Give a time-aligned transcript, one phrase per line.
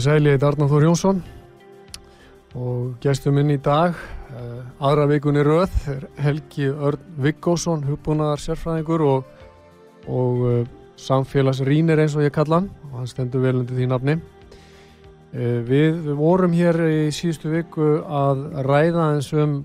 [0.00, 1.18] Komið sæli, ég heit Arnáð Þór Jónsson
[2.56, 3.98] og gestum minn í dag.
[4.32, 9.28] Uh, aðra vikunni röð er Helgi Örn Viggósson hugbúnaðar sérfræðingur og,
[10.08, 10.64] og uh,
[10.96, 14.16] samfélagsrýnir eins og ég kalla hann og hann stendur vel undir því nafni.
[15.36, 19.58] Við, við vorum hér í síðustu viku að ræða eins um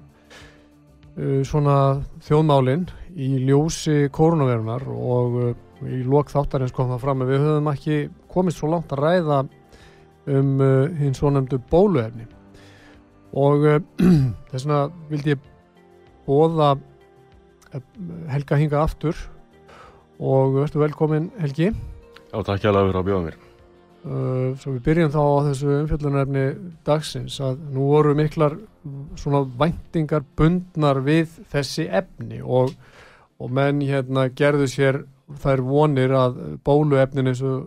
[1.48, 7.78] svona þjóðmálinn í ljósi koronavirunar og í lok þáttarins kom það fram að við höfum
[7.78, 9.46] ekki komist svo langt að ræða
[10.28, 12.28] um uh, hins svo nefndu bóluefni.
[13.36, 13.80] Og uh,
[14.52, 15.48] þess vegna vildi ég
[16.28, 17.82] bóða uh,
[18.32, 19.18] Helga hinga aftur.
[20.20, 21.74] Og verður velkomin Helgi.
[22.32, 23.42] Já, takk hjá að vera að bjóða mér.
[24.06, 26.46] Uh, Svo við byrjum þá á þessu umfjöldunarefni
[26.86, 28.54] dagsins að nú voru miklar
[29.18, 32.76] svona væntingar bundnar við þessi efni og,
[33.42, 35.02] og menn hérna gerðu sér
[35.42, 37.66] þær vonir að bóluefnin eins og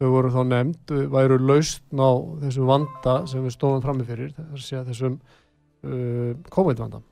[0.00, 2.10] þau voru þá nefnd, væru lausn á
[2.46, 7.02] þessum vanda sem við stóðum framifyrir, þessum uh, COVID-vanda.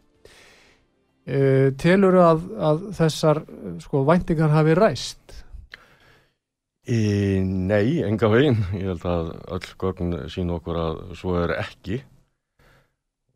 [1.29, 3.43] Uh, telur að, að þessar
[3.85, 5.43] sko, væntingar hafi ræst?
[6.89, 7.01] Í,
[7.45, 8.63] nei, enga veginn.
[8.73, 12.01] Ég held að öll gögn sín okkur að svo er ekki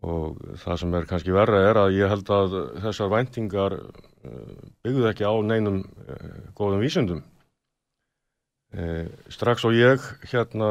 [0.02, 5.10] og það sem er kannski verra er að ég held að þessar væntingar uh, byggðu
[5.12, 7.20] ekki á neinum uh, góðum vísundum
[8.72, 10.00] Eh, strax og ég
[10.30, 10.68] hérna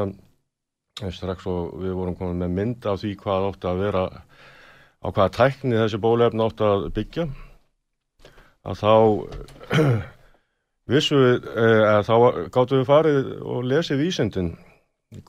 [1.02, 5.06] eh, strax og við vorum komin með mynd af því hvað átti að vera á
[5.06, 7.28] hvaða tækni þessi bólefn átti að byggja.
[8.66, 8.94] Að þá
[10.92, 12.16] vissu við eh, þá
[12.56, 14.50] gáttu við farið og lesið vísindin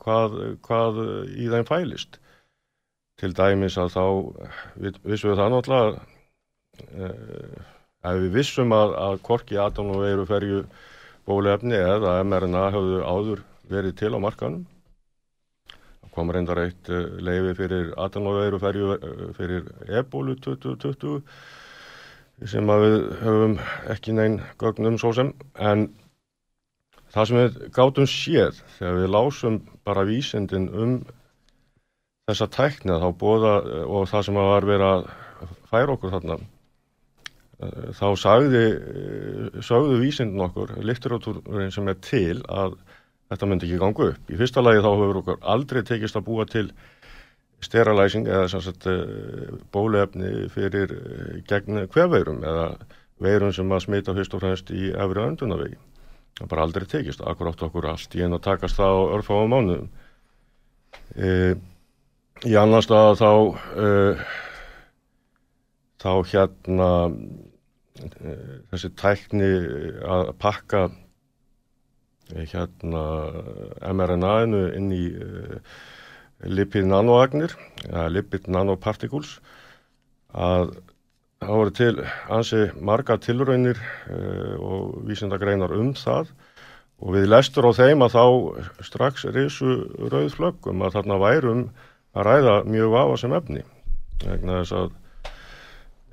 [0.01, 0.97] hvað, hvað
[1.29, 2.17] í þeim fælist.
[3.22, 4.03] Til dæmis að þá
[5.05, 6.01] vissu við það náttúrulega
[6.90, 7.61] eh,
[8.01, 10.63] að við vissum að, að korki atom og veiru ferju
[11.28, 13.41] bólefni eða mRNA hafðu áður
[13.72, 14.63] verið til á markanum.
[16.03, 19.67] Það kom reyndar eitt uh, leifi fyrir aðanóveir og ferju uh, fyrir
[20.01, 21.22] ebólu 2020
[22.50, 23.57] sem við höfum
[23.94, 25.29] ekki neinn gögnum svo sem
[25.61, 25.88] en
[27.13, 30.95] það sem við gátum séð þegar við lásum bara vísindin um
[32.28, 33.53] þessa tæknið þá bóða
[33.85, 35.07] og það sem var verið að
[35.69, 36.40] færa okkur þarna
[37.97, 38.63] þá sagði,
[39.66, 42.78] sagðu vísindin okkur, litteratúrin sem er til að
[43.31, 44.29] þetta myndi ekki ganga upp.
[44.29, 46.68] Í fyrsta lagi þá hefur okkur aldrei tekist að búa til
[47.63, 52.68] sterilæsing eða sagt, eh, bólefni fyrir eh, gegn hverveirum eða
[53.23, 55.78] veirum sem að smita fyrst og fremst í efri öndunavegi.
[56.40, 59.53] Það bara aldrei tekist, akkur átt okkur allt í einu að takast það á örfáum
[59.53, 59.90] mánuðum.
[61.16, 61.29] E,
[62.50, 63.31] í annan stað þá
[63.78, 63.90] e,
[66.02, 66.90] þá hérna
[67.93, 69.49] þessi tækni
[70.09, 70.87] að pakka
[72.33, 73.03] hérna
[73.93, 75.59] mRNA-inu inn í uh,
[76.49, 77.53] lipid nanoagnir
[77.85, 79.35] eða lipid nanoparticles
[80.33, 80.73] að
[81.43, 81.93] það voru til
[82.33, 83.79] ansi marga tilraunir
[84.63, 86.31] og vísindagreinar um það.
[87.03, 88.25] Og við lestur á þeim að þá
[88.87, 89.75] strax risu
[90.07, 91.63] rauð flöggum að þarna værum
[92.16, 93.63] að ræða mjög vafa sem efni
[94.23, 95.03] vegna þess að Eh,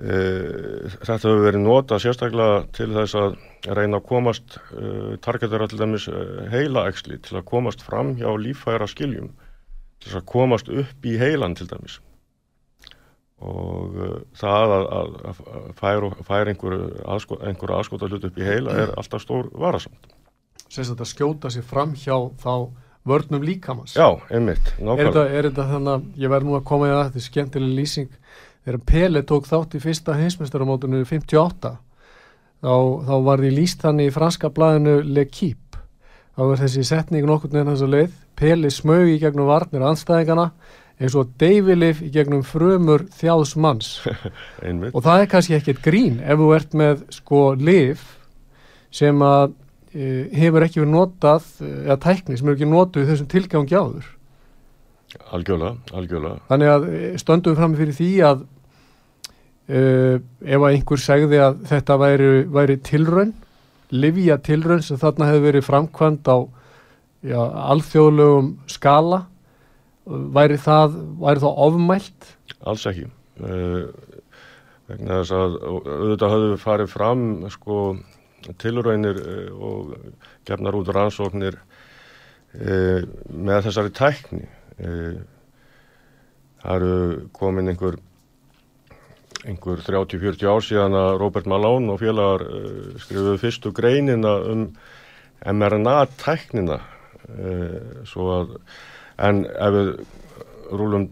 [0.01, 3.35] þetta hefur verið nota sérstaklega til þess að
[3.77, 8.87] reyna að komast uh, targetur allir dæmis uh, heilaæksli til að komast fram hjá lífæra
[8.89, 9.29] skiljum
[10.01, 11.99] til þess að komast upp í heilan til dæmis.
[13.41, 13.95] Og
[14.37, 18.91] það að, að, að færa, færa einhverju aðsko, einhver aðskota hlut upp í heila er
[19.01, 20.11] alltaf stór varasamt.
[20.69, 22.69] Sérst að skjóta sér fram hjá þá
[23.05, 23.95] vörnum líkamans.
[23.97, 27.03] Já, einmitt Er þetta, er þetta þannig að ég verð nú að koma í það
[27.07, 28.11] þetta er skemmtileg lýsing
[28.65, 31.75] þegar Pele tók þátt í fyrsta heimsmyndstarumótunum 58
[32.61, 32.75] þá,
[33.07, 35.71] þá var því líst hann í franska blæðinu L'Equipe
[36.35, 38.13] þá er þessi setning nokkur nefn þess að leið.
[38.41, 40.47] Peli smög í gegnum varnir anstæðingana
[41.01, 43.91] eins og deyfilif í gegnum frumur þjáðs manns.
[44.95, 48.05] Og það er kannski ekkert grín ef þú ert með sko lif
[48.93, 49.53] sem að
[49.93, 54.09] e, hefur ekki verið notað eða tækni sem hefur ekki notað þessum tilgangi áður.
[55.35, 58.43] Algjörlega, algjörlega, þannig að e, stöndum við fram fyrir því að
[59.71, 59.81] e,
[60.43, 63.33] ef að einhver segði að þetta væri, væri tilraun
[63.91, 66.37] livja tilraun sem þarna hefur verið framkvæmt á
[67.27, 67.39] já,
[67.71, 69.25] alþjóðlegum skala
[70.05, 72.31] væri það, væri það ofmælt
[72.67, 73.07] alls ekki.
[73.41, 73.89] Uh,
[74.91, 77.81] vegna þess að auðvitað höfðu við farið fram sko
[78.61, 79.93] tilraunir uh, og
[80.49, 83.01] gefnar út rannsóknir uh,
[83.31, 84.47] með þessari tækni.
[86.61, 86.93] Það eru
[87.37, 87.99] komin einhver
[89.47, 94.65] einhver 30-40 ár síðan að Robert Malone og félagar uh, skrifuðu fyrstu greinina um
[95.41, 96.77] mRNA-tæknina
[97.31, 98.55] að
[99.21, 99.89] en ef við
[100.77, 101.07] rúlum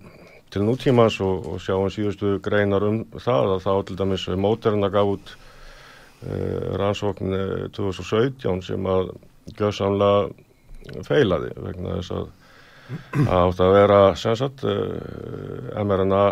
[0.54, 5.14] til nútímas og, og sjáum síðustu greinar um það að þá til dæmis Moderna gaf
[5.16, 7.34] út uh, rannsókn
[7.78, 9.14] 2017 sem að
[9.58, 12.30] gjössamlega feilaði vegna þess að
[13.16, 16.24] það átt að vera sem sagt mRNA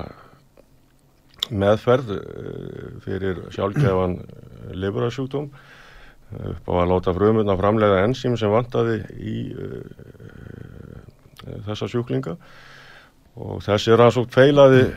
[1.52, 2.14] meðferð
[3.06, 4.18] fyrir sjálfgefan
[4.78, 5.50] liburasjúkdóm
[6.52, 9.36] upp á að láta frumurna framlega enzím sem vantaði í
[11.68, 12.36] þessa sjúklinga.
[13.38, 14.88] Og þessi rannsókt feilaði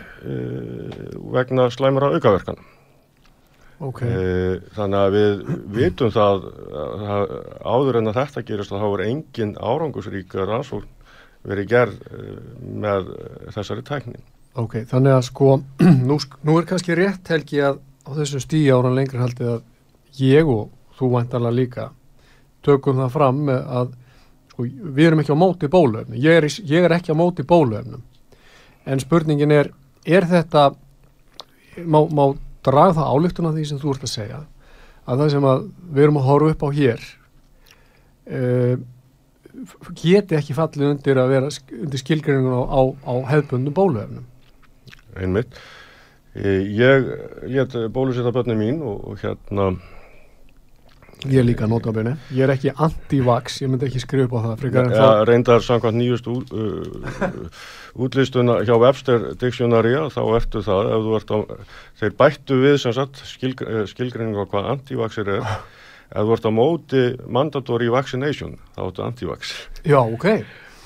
[1.31, 2.57] vegna slæmara aukaverkan
[3.85, 4.61] okay.
[4.77, 5.43] þannig að við
[5.77, 6.47] vitum það
[7.13, 10.89] að áður en að þetta gerist þá er engin árangusríka rannsókt
[11.47, 12.01] verið gerð
[12.61, 13.13] með
[13.55, 14.21] þessari tækni
[14.59, 15.53] Ok, þannig að sko,
[16.09, 19.61] nú, nú er kannski rétt helgi að á þessu stíi áran lengri haldið að
[20.19, 21.85] ég og þú vantarlega líka
[22.67, 23.93] tökum það fram að
[24.51, 28.03] sko, við erum ekki á móti bólöfnum, ég ég er ekki á móti bólöfnum,
[28.85, 29.71] en spurningin er,
[30.05, 30.73] er þetta,
[31.87, 32.25] má, má
[32.67, 34.41] draga það álugtuna því sem þú ert að segja,
[35.07, 35.63] að það sem að
[35.95, 37.07] við erum að horfa upp á hér,
[38.35, 38.75] uh,
[39.95, 44.27] geti ekki fallið undir að vera undir skilgringun á, á, á hefðbundum bólöfnum
[45.17, 45.61] einmitt.
[46.35, 47.09] Ég
[47.51, 49.73] let bólusetta börni mín og, og hérna
[51.29, 52.15] Ég líka notabene.
[52.33, 55.19] Ég er ekki anti-vax, ég myndi ekki skrifa á það frekar en ja, það.
[55.29, 57.59] Reyndar samkvæmt nýjust út, uh,
[58.07, 61.39] útlistuna hjá Webster Dictionary þá ertu það, ef þú ert á
[62.01, 63.61] þeir bættu við sem sagt skilg,
[63.93, 69.53] skilgreiningu á hvað anti-vaxir er ef þú ert á móti mandatory vaccination, þá ertu anti-vax
[69.85, 70.27] Já, ok.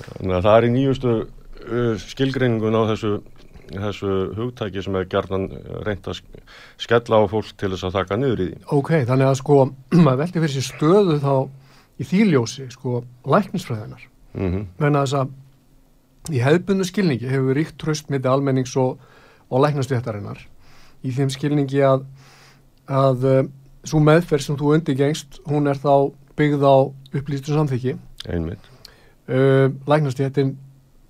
[0.03, 3.13] Þannig að það er í nýjustu uh, skilgreiningun á þessu
[3.71, 5.47] þessu hugtæki sem er gerðan
[5.85, 6.21] reynd að
[6.77, 8.57] skella á fólk til þess að taka niður í því.
[8.77, 9.61] Ok, þannig að sko
[10.05, 11.35] maður veldi fyrir sér stöðu þá
[11.95, 14.65] í þýljósi, sko, læknisfræðinar Mm -hmm.
[14.79, 18.99] menna þess að í hefðbundu skilningi hefur ríkt tröst mitt almennings og,
[19.49, 20.41] og læknastjættarinnar
[21.03, 22.03] í þeim skilningi að
[22.89, 23.47] að uh,
[23.85, 26.75] svo meðferð sem þú undirgengst, hún er þá byggð á
[27.15, 27.95] upplýstu samþykki
[28.27, 28.59] Einmitt.
[29.29, 30.57] uh, læknastjættin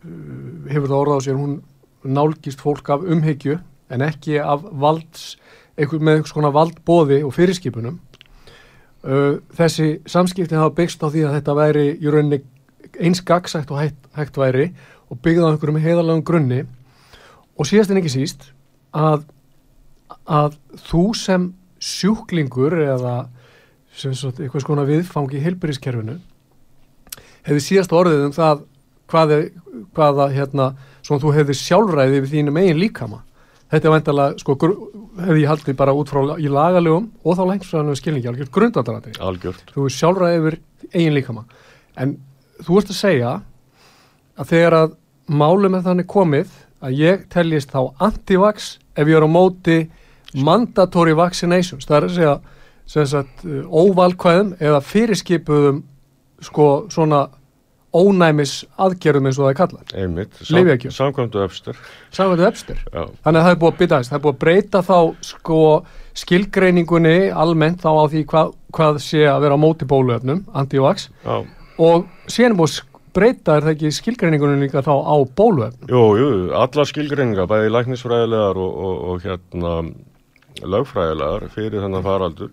[0.05, 1.61] uh, hefur það orðað á sér hún
[2.05, 3.59] nálgist fólk af umhyggju
[3.93, 5.35] en ekki af valds
[5.77, 7.99] einhver, með einhvers konar valdbóði og fyrirskipunum.
[9.05, 12.41] Uh, þessi samskiptin hafa byggst á því að þetta væri í rauninni
[13.01, 14.71] eins gagsætt og hægt, hægt væri
[15.11, 16.63] og byggða á einhverjum heiðarlegum grunni.
[17.55, 18.49] Og síðast en ekki síst
[18.95, 19.27] að,
[20.25, 20.57] að
[20.89, 21.51] þú sem
[21.81, 23.17] sjúklingur eða
[23.95, 26.17] sem sagt eitthvað skona viðfangi í heilbyrðiskerfinu
[27.45, 28.63] hefði síðast orðið um það
[29.11, 29.37] hvaða,
[29.95, 30.69] hvaða hérna,
[31.05, 33.21] svona þú hefði sjálfræði við þínum eigin líkama.
[33.71, 34.55] Þetta er vendalega, sko,
[35.19, 39.73] hefði ég haldið bara út frá í lagalögum og þá længsfræðanum skilningi, algjört grundadrati Algjört.
[39.73, 40.57] þú er sjálfræði yfir
[40.93, 41.45] eigin líkama.
[41.97, 42.17] En
[42.61, 43.33] þú ert að segja
[44.35, 44.95] að þegar að
[45.25, 46.51] málum er þannig komið
[46.85, 49.77] að ég teljist þá anti-vax ef ég er á móti
[50.35, 52.35] mandatory vaccinations, það er að segja
[52.85, 55.81] sem sagt óvalkvæðum eða fyrirskipuðum
[56.45, 57.25] sko svona
[57.95, 59.93] ónæmis aðgerðum eins og það er kallað.
[59.95, 60.39] Einmitt.
[60.95, 61.77] Samkvæmdu öfstur.
[62.15, 62.81] Samkvæmdu öfstur.
[62.91, 63.03] Já.
[63.25, 64.97] Þannig að það er búið að bytta þess, það er búið að breyta þá
[65.29, 65.59] sko
[66.15, 71.37] skilgreiningunni almennt þá á því hvað, hvað sé að vera á móti bóluöfnum, anti-vax Já.
[71.81, 75.91] og síðan er búið að breyta er það ekki skilgreiningunni líka þá á bóluöfnum.
[75.91, 79.75] Jú, jú, allar skilgreiningar, bæði læknisfræðilegar og, og, og hérna
[80.63, 82.51] lögfræðilegar fyrir þennan faraldur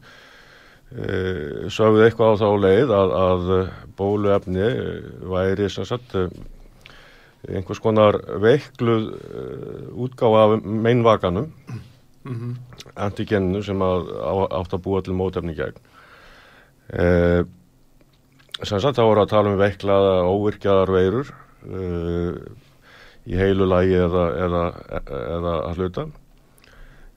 [1.73, 3.53] sögðu eitthvað á þá leið að, að
[3.97, 4.67] bóluefni
[5.33, 6.17] væri sem sagt
[7.49, 9.07] einhvers konar veikluð
[10.05, 11.49] útgáfa af meinvakanum
[12.25, 12.79] Mm -hmm.
[12.95, 15.75] antigennu sem að, á, átt að búa til mótefni gegn
[16.95, 17.43] e,
[18.63, 21.33] sem sagt þá voru að tala um veiklaða óvirkjaðar veirur
[21.67, 22.35] uh,
[23.27, 24.63] í heilu lagi eða, eða,
[25.11, 26.05] eða að hluta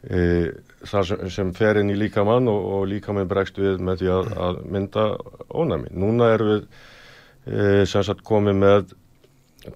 [0.10, 0.48] uh,
[0.90, 4.30] þar sem, sem fer inn í líkamann og, og líkamann bregst við með því að,
[4.48, 5.08] að mynda
[5.50, 5.94] ónæmi.
[5.96, 8.94] Núna erum við uh, sem sagt komið með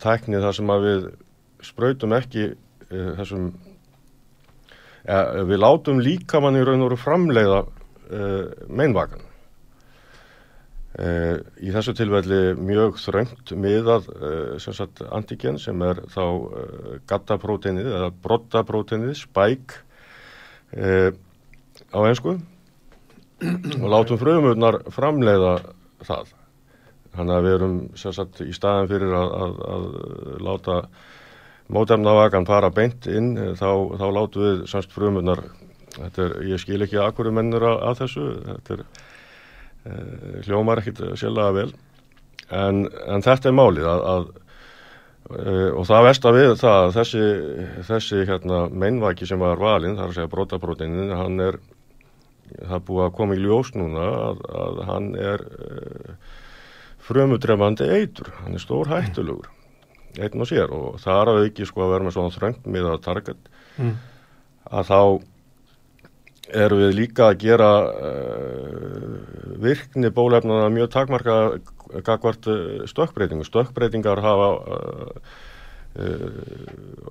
[0.02, 1.08] tæknið þar sem að við
[1.70, 3.50] spröytum ekki uh, þessum
[5.06, 9.28] ja, við látum líkamann í raun og veru framleiða uh, meinvakan
[11.00, 16.24] Uh, í þessu tilvelli mjög þröngt miðað uh, sem sagt antigen sem er þá
[17.08, 19.78] gattapróteinið eða brottapróteinið, spæk
[20.70, 22.36] á einsku
[23.80, 25.54] og látum frumurnar framleiða
[26.06, 26.34] það.
[27.16, 29.88] Þannig að við erum sem sagt í staðan fyrir að, að, að
[30.46, 30.76] láta
[31.74, 35.42] mótefnavagan fara beint inn þá, þá látum við semst frumurnar
[36.06, 38.84] er, ég skil ekki að hverju mennur að, að þessu þetta er
[39.88, 41.70] Eh, hljómar ekkit sjálflega vel.
[42.52, 44.26] En, en þetta er málið að,
[45.38, 47.26] eh, og það vest að við það að þessi,
[47.90, 51.60] þessi hérna, meinvaki sem var valinn, það er að segja brotabrótinin, hann er
[52.58, 56.36] það búið að koma í ljós núna að, að hann er uh,
[57.10, 59.50] frumudrefandi eitur hann er stór hættulegur
[60.20, 62.88] einn og sér og það er að ekki sko að vera með svona þröngt með
[62.94, 63.92] að target mm.
[64.80, 65.02] að þá
[66.60, 69.18] erum við líka að gera uh,
[69.62, 71.36] virkni bólefnana mjög takmarka
[72.06, 73.48] gagvart uh, stökkbreytingu.
[73.48, 75.40] Stökkbreytingar hafa uh,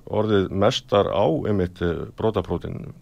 [0.09, 1.81] orðið mestar á einmitt
[2.17, 2.93] brótaprótinu.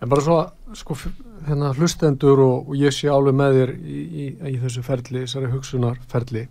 [0.00, 0.38] En bara svo
[0.74, 0.96] sko,
[1.44, 5.50] hérna, hlustendur og, og ég sé alveg með þér í, í, í þessu ferli, þessari
[5.52, 6.46] hugsunarferli,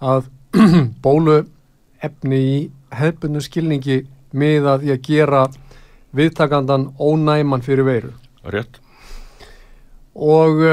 [0.00, 0.30] að
[1.04, 2.58] bóluefni í
[2.96, 4.00] hefbundu skilningi
[4.32, 5.42] með að því að gera
[6.16, 8.14] viðtakandan ónæman fyrir veiru.
[8.48, 8.80] Rétt.
[10.16, 10.64] Og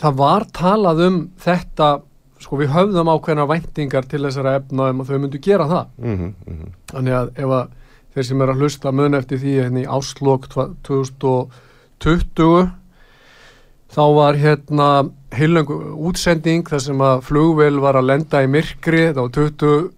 [0.00, 1.88] það var talað um þetta,
[2.42, 5.86] sko við höfðum ákveðna væntingar til þessara efnaðum og þau myndu gera það.
[5.98, 6.70] Mm -hmm, mm -hmm.
[6.92, 7.64] Þannig að ef að
[8.14, 10.44] þeir sem er að hlusta mun eftir því hérna í áslokk
[10.82, 12.70] 2020
[13.92, 15.76] þá var hérna heilöngu
[16.08, 19.90] útsending þar sem að flugvel var að lenda í myrkri, var 20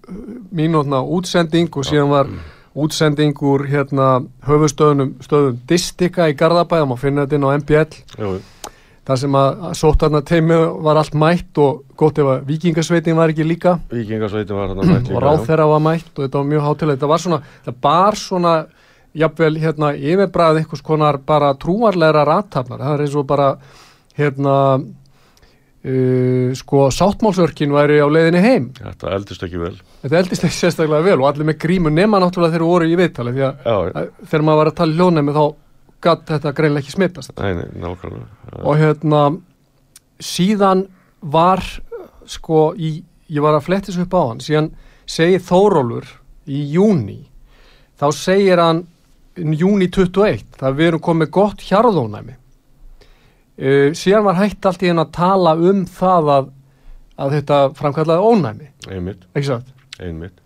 [0.55, 2.27] mínútna útsending og síðan var
[2.75, 8.31] útsending úr hérna höfustöðunum stöðum Distika í Garðabæðum og finna þetta inn á MBL Jú.
[9.05, 10.57] Þar sem að sótarna teimi
[10.87, 13.77] var allt mætt og gott ef að vikingasveitin var ekki líka.
[13.93, 16.99] Vikingasveitin var hérna mætt líka og ráð þeirra var mætt og þetta var mjög hátileg
[16.99, 18.57] þetta var svona, það bar svona
[19.15, 23.55] jafnvel hérna yfirbræð einhvers konar bara trúarleira rattafnar það er eins og bara
[24.19, 24.59] hérna
[25.85, 28.71] Uh, sko sáttmálsörkin væri á leiðinni heim.
[28.73, 29.75] Þetta eldist ekki vel.
[30.01, 33.35] Þetta eldist ekki sérstaklega vel og allir með grímu nema náttúrulega þegar voru í viðtali
[33.35, 35.43] því að, að þegar maður var að tala í ljónæmi þá
[36.05, 37.69] gatt þetta greinlega ekki smittast Nei, nei,
[38.63, 39.25] og hérna
[40.23, 40.87] síðan
[41.21, 41.65] var
[42.29, 42.97] sko í,
[43.29, 44.73] ég var að flettis upp á hann síðan
[45.05, 46.09] segir Þórólur
[46.49, 47.23] í júni
[48.01, 48.85] þá segir hann
[49.35, 52.37] júni 21 það við erum komið gott hjarðónæmi.
[53.55, 56.53] Uh, síðan var hægt allt í henn að tala um það að,
[57.23, 58.71] að þetta framkallaði ónæmi.
[58.91, 60.41] Einmitt, einmitt.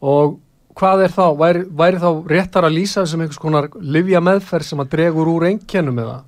[0.00, 0.38] og
[0.78, 4.82] hvað er þá væri, væri þá réttar að lýsa sem einhvers konar livja meðferð sem
[4.82, 6.18] að dregur úr einkennum eða?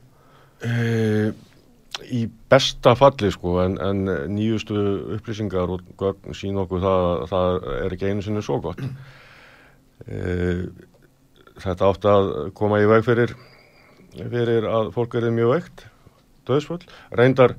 [0.65, 1.29] Uh,
[2.11, 4.77] í besta falli sko en, en nýjustu
[5.17, 10.65] upplýsingar og gögn sín okkur það, það er ekki einu sinni svo gott uh,
[11.63, 13.35] þetta átt að koma í veg fyrir
[14.15, 15.87] fyrir að fólk er mjög veikt
[16.49, 16.83] döðsföll,
[17.17, 17.57] reyndar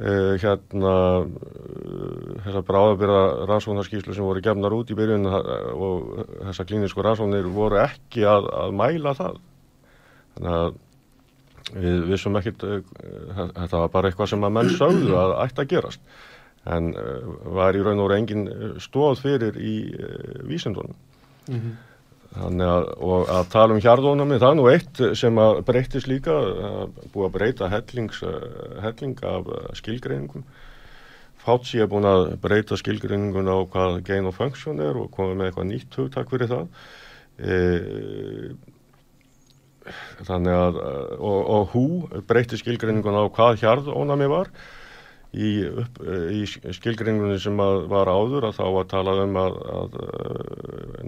[0.00, 7.04] uh, hérna uh, þessar bráðabyrða rannsóknarskíslu sem voru gefnar út í byrjun og þessar klínisku
[7.04, 9.40] rannsóknir voru ekki að, að mæla það.
[10.36, 10.78] Þannig að
[11.70, 12.80] við vissum ekkit uh,
[13.36, 16.18] þetta var bara eitthvað sem að menn sögðu að ætti að gerast.
[16.70, 16.90] En
[17.56, 19.76] var í raun og reyn engin stóð fyrir í
[20.44, 20.92] vísindunum.
[21.48, 21.78] Mm -hmm.
[22.30, 26.92] Að, og að tala um hjarðónami, það er nú eitt sem að breytist líka, að
[27.10, 28.20] búið að breyta hellings,
[28.84, 30.44] helling af skilgreiningum.
[31.40, 35.48] Fátsi er búin að breyta skilgreiningun á hvað gain of function er og komið með
[35.48, 36.68] eitthvað nýtt hugtak fyrir það.
[37.40, 37.56] E,
[40.28, 40.78] þannig að,
[41.18, 41.84] og, og hú
[42.28, 44.52] breyti skilgreiningun á hvað hjarðónami var
[45.32, 45.50] í,
[46.34, 49.98] í skilgringunni sem var áður að þá var talað um að, að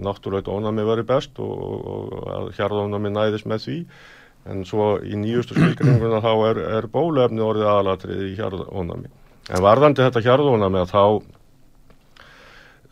[0.05, 1.63] náttúrlegt ónami veri best og,
[1.95, 3.77] og að hjarðónami næðist með því
[4.53, 9.11] en svo í nýjustu skilgringunna þá er, er bólefni orðið aðalatrið í hjarðónami.
[9.51, 11.03] En varðandi þetta hjarðónami að þá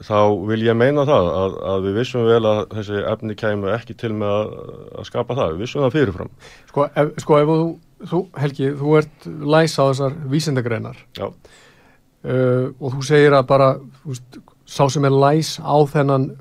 [0.06, 3.96] þá vil ég meina það að, að við vissum vel að þessi efni kemur ekki
[3.98, 4.54] til með að,
[5.00, 6.32] að skapa það, við vissum það fyrirfram.
[6.72, 7.66] Sko ef, sko, ef þú,
[8.12, 11.04] þú, Helgi, þú ert læs á þessar vísindagreinar.
[11.22, 13.74] Uh, og þú segir að bara
[14.06, 16.32] veist, sá sem er læs á þennan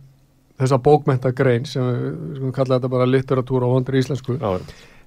[0.60, 4.60] þessa bókmentagrein sem við skulum kalla þetta bara litteratúra og vondur íslensku Já,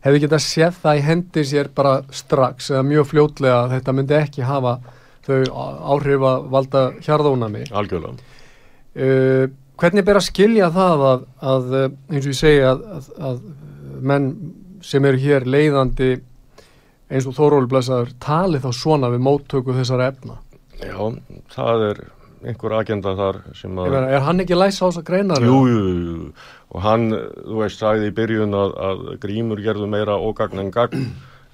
[0.04, 4.18] hefði getað séð það í hendi sér bara strax eða mjög fljótlega að þetta myndi
[4.18, 4.78] ekki hafa
[5.24, 5.38] þau
[5.94, 8.33] áhrif að valda hjarðónami algjörlega.
[8.98, 9.46] Uh,
[9.82, 13.42] hvernig ber að skilja það að, að uh, eins og ég segi að, að, að
[14.04, 14.30] menn
[14.84, 16.12] sem eru hér leiðandi
[17.14, 20.40] eins og Þóróli Blesaður tali þá svona við móttöku þessara efna?
[20.84, 20.98] Já,
[21.54, 22.04] það er
[22.44, 23.94] einhver agenda þar sem að...
[23.94, 26.32] meina, er hann ekki læs á þess að greina Jú, jú, jú,
[26.74, 31.06] og hann, þú veist, sagði í byrjun að, að grímur gerðu meira ógagn en gagn,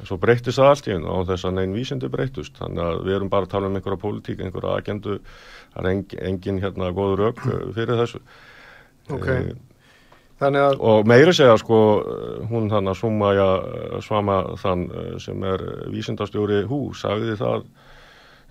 [0.07, 3.17] svo breyttist það allt í hennu á þess að neinn vísindi breyttust, þannig að við
[3.17, 5.17] erum bara að tala um einhverja pólitík, einhverja agendu,
[5.73, 7.43] það er engin, engin hérna góður rauk
[7.75, 8.21] fyrir þessu.
[9.09, 9.27] Ok.
[9.33, 9.51] Eh,
[10.39, 11.79] þannig að Og meiri segja sko,
[12.47, 13.49] hún þannig að Súmaja
[14.05, 17.67] Svama þann eh, sem er vísindastjóri hú, sagði það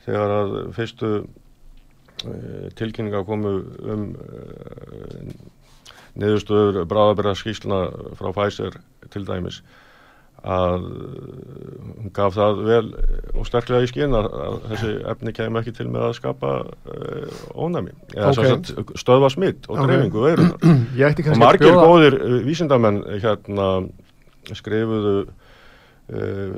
[0.08, 3.56] þegar að fyrstu eh, tilkynninga komu
[3.94, 5.32] um eh,
[6.18, 7.84] niðurstöður bráðabæra skýsluna
[8.18, 8.80] frá Pfizer
[9.12, 9.62] til dæmis
[10.48, 12.84] að eh, hún gaf það vel
[13.38, 17.40] og sterklega í skinn að, að þessi efni kemur ekki til með að skapa uh,
[17.52, 18.38] ónæmi eða Ok.
[18.78, 18.96] okay.
[19.02, 19.88] stöðva smitt og Ok.
[19.90, 20.56] dreifingu veirunar
[21.34, 23.68] og margir bjóða góðir uh, vísindamenn hérna
[24.56, 26.56] skrifuðu uh,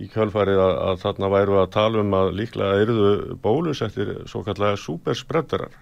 [0.00, 3.12] í kjölfarið að, að þarna væru að tala um að líklega eruðu
[3.44, 5.76] bólusettir svo kallega superspreaderar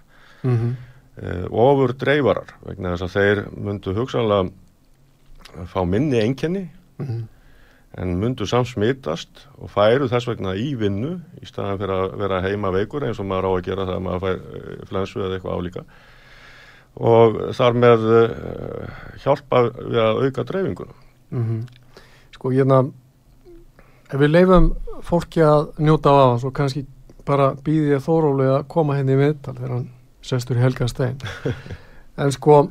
[0.47, 0.75] Mhm.
[1.23, 6.67] uh, ofur dreifarar vegna þess að þeir myndu hugsanlega fá minni einkenni
[6.99, 7.25] Mhm.
[7.97, 12.43] En myndu samt smitast og færu þess vegna í vinnu í staðan fyrir að vera
[12.45, 15.39] heima veikur eins og maður á að gera það að maður fær eh, flensu eða
[15.39, 15.85] eitthvað álíka
[16.97, 20.95] og þar með uh, hjálpa við að auka dreifinguna.
[21.37, 21.59] Mhm.
[22.33, 22.79] Sko, hérna,
[24.09, 24.71] ef við leifum
[25.05, 26.87] fólki að njóta af hans og kannski
[27.27, 29.87] bara býði ég Þóróli að koma henni í viðtal þegar hann
[30.25, 31.17] sestur í Helga Stein.
[32.23, 32.63] en sko,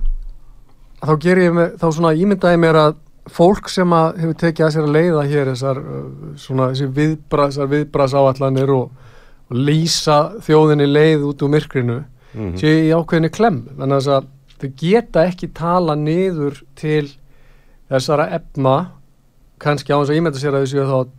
[1.02, 4.74] þá ger ég mig, þá svona ímyndaði mér að fólk sem að hefur tekið að
[4.76, 6.02] sér að leiða hér þessar uh,
[6.38, 8.92] svona þessi viðbras, áallanir og,
[9.50, 12.02] og lýsa þjóðinni leið út úr myrkrinu
[12.36, 14.26] Mm sé í ákveðinni klemm þannig að þess að
[14.60, 17.06] þau geta ekki tala niður til
[17.88, 18.74] þessara efna
[19.64, 21.14] kannski á þess að ímynda sér að þessu þá að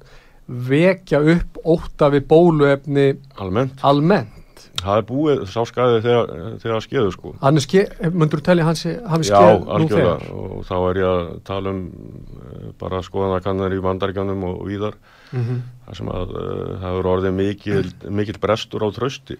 [0.69, 3.07] vekja upp óta við bóluefni
[3.41, 3.81] Almennt.
[3.81, 4.36] almennt
[4.83, 7.33] Það er búið sá skæði þegar, þegar skeiðu sko.
[7.49, 7.67] Annars
[8.13, 11.73] myndur þú telja hans hafi Já, skeið nú þegar og þá er ég að tala
[11.73, 14.99] um uh, bara skoðanakannar í vandargjónum og víðar
[15.33, 15.63] mm -hmm.
[15.87, 19.39] þar sem að uh, það hefur orðið mikil, mikil brestur á trösti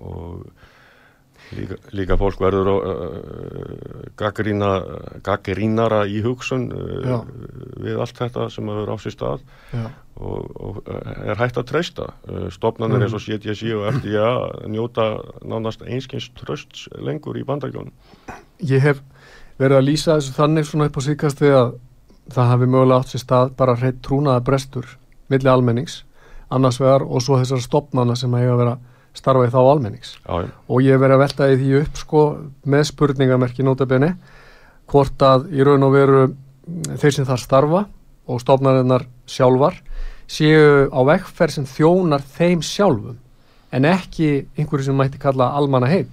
[0.00, 0.46] og
[1.52, 4.70] líka, líka fólk verður uh, gaggrína,
[5.26, 7.20] gaggrínara í hugsun uh,
[7.84, 9.44] við allt þetta sem hefur á sér stað.
[10.14, 10.98] Og, og uh,
[11.32, 12.08] er hægt að treysta
[12.54, 13.06] stopnarnir Mhm.
[13.08, 14.28] eins og CTC og FDA
[14.70, 15.08] njóta
[15.42, 17.92] nánast einskins trösts lengur í bandagjónum
[18.62, 19.02] ég hef
[19.58, 21.74] verið að lýsa þessu þannig svona upp á síkasti að
[22.30, 24.86] það hafi mögulega átt sér stað bara hreitt trúnaða brestur
[25.28, 26.04] milli almennings
[26.50, 28.78] annars vegar og svo þessar stopnana sem hefur að
[29.14, 30.16] starfa í þá almennings.
[30.24, 32.22] Já, og ég verið að velta í því upp sko
[32.70, 34.14] með spurningamerki nótabenni
[34.90, 36.24] hvort að í raun og veru
[36.98, 37.84] þeir sem þar starfa
[38.24, 39.78] og stofnarinnar sjálfar
[40.30, 43.18] séu á vegferð sem þjónar þeim sjálfum
[43.74, 46.08] en ekki einhverju sem mætti kalla almanna heil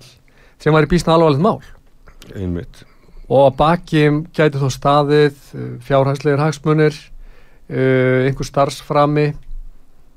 [0.61, 1.61] sem væri býsna alvarlegt mál.
[2.35, 2.83] Einmitt.
[3.31, 4.03] Og að baki
[4.35, 9.31] gæti þó staðið uh, fjárhagslegir hagsmunir uh, einhver starfsframi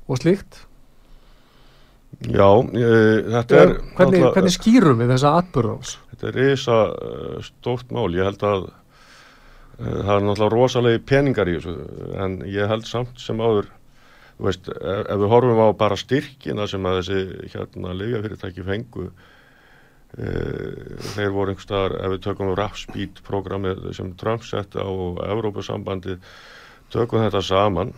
[0.05, 0.65] og slíkt
[2.23, 5.95] Já, uh, þetta er hvernig, náttúrulega- hvernig skýrum við þessa atbyrðás?
[6.13, 8.67] Þetta er risa uh, stórt mál, ég held að
[9.75, 11.73] það er náttúrulega rosalegi peningar í þessu
[12.23, 13.67] en ég held samt sem áður
[14.39, 19.15] veist, ef, ef við horfum á bara styrkina sem að þessi hérna lifjafyrirtæki fengu uh,
[21.15, 24.87] þeir voru einhvers staðar, ef við tökum Rapspeed programmið sem Trump setti á
[25.27, 26.15] Evrópusambandi
[26.95, 27.91] tökum þetta saman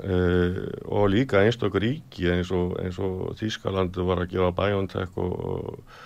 [0.00, 0.56] uh,
[0.88, 6.00] og líka einstakur ríki eins og, og Þískalandi var að gefa BioNTech og, og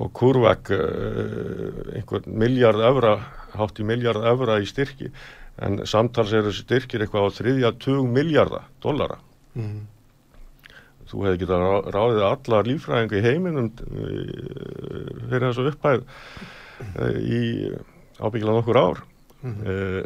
[0.00, 3.16] og kurvek uh, einhvern miljard evra
[3.58, 5.08] hátt í miljard evra í styrki
[5.60, 9.18] en samtals eru þessi styrkir eitthvað á þriðja tug miljarda dollara
[9.58, 9.80] Mm.
[11.10, 13.90] þú hefði getað rá- ráðið allar lífræðingu í heiminum uh,
[15.26, 17.40] fyrir þessu upphæð uh, í
[18.22, 19.02] ábyggilega nokkur ár
[19.42, 19.60] Mhm.
[19.66, 20.04] uh,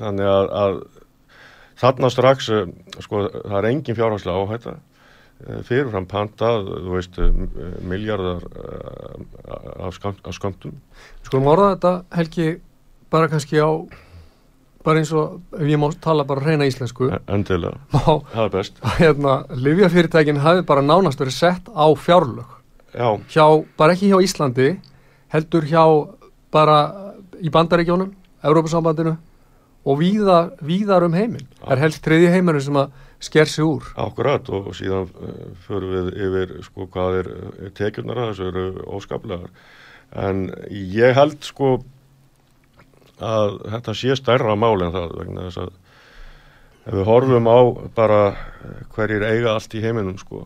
[0.00, 0.80] þannig að, að
[1.80, 2.66] þarna strax uh,
[3.04, 4.76] sko það er engin fjárhagslega áhætta.
[5.44, 7.30] Uh, fyrirfram pantað, þú veist uh,
[7.82, 8.44] miljardar
[9.44, 10.76] af, skamt, af skamtum
[11.26, 12.48] Skulum orða þetta Helgi
[13.10, 13.70] bara kannski á
[14.84, 17.08] bara eins og ef ég má tala bara reyna íslensku.
[17.24, 18.82] Endilega, má það er best.
[19.00, 22.50] hérna, livjafyrirtækin hafi bara nánast verið sett á fjárlög.
[22.94, 23.46] Já, hjá,
[23.78, 24.74] bara ekki hjá Íslandi
[25.34, 25.82] heldur hjá
[26.54, 26.78] bara
[27.42, 28.12] í bandaríkjónum,
[28.44, 29.16] Európa-sambandinu
[29.84, 31.48] og víða, víðar um heiminn.
[31.68, 32.92] Er helst þriði heimurinn sem að
[33.24, 33.86] sker sig úr.
[34.00, 38.66] Akkurat og síðan uh, förum við yfir sko hvað er uh, tekjurnar að þessu eru
[38.98, 39.52] óskaplegar.
[40.24, 41.76] En ég held sko
[43.24, 45.72] að þetta sé stærra mál en það vegna þess að
[46.84, 47.58] ef við horfum á
[47.96, 48.20] bara
[48.92, 50.44] hverjir eiga allt í heiminum sko.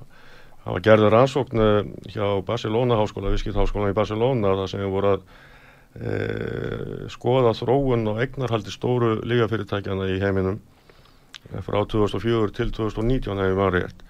[0.63, 5.23] Það var gerður rannsókn uh, hjá Barcelona háskóla, viðskiptháskóla í Barcelona það sem voru að
[5.23, 5.47] e,
[7.11, 10.61] skoða þróun og eignarhaldi stóru lígafyrirtækjana í heiminum.
[11.65, 14.05] Frá 2004 til 2019 hefur maður rétt.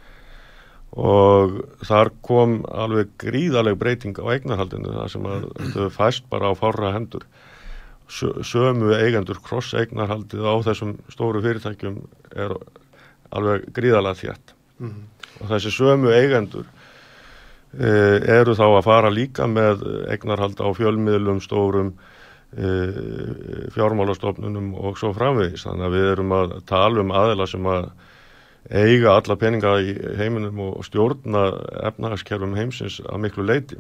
[0.99, 5.29] Og þar kom alveg gríðaleg breyting á eignarhaldinu það sem
[5.77, 7.27] þau fæst bara á fárra hendur.
[8.09, 12.01] Sö, sömu eigendur kross eignarhaldið á þessum stóru fyrirtækjum
[12.33, 12.55] er
[13.37, 15.03] alveg gríðalega þjætt mm -hmm.
[15.43, 16.65] og þessi sömu eigendur
[17.77, 21.91] eru þá að fara líka með eignarhald á fjölmiðlum stórum
[22.57, 22.71] e,
[23.75, 25.67] fjármálastofnunum og svo framvegis.
[25.69, 27.91] Þannig að við erum að tala um aðela sem að
[28.69, 31.45] eiga alla peninga í heiminum og stjórna
[31.91, 33.79] efnahagskerfum heimsins að miklu leiti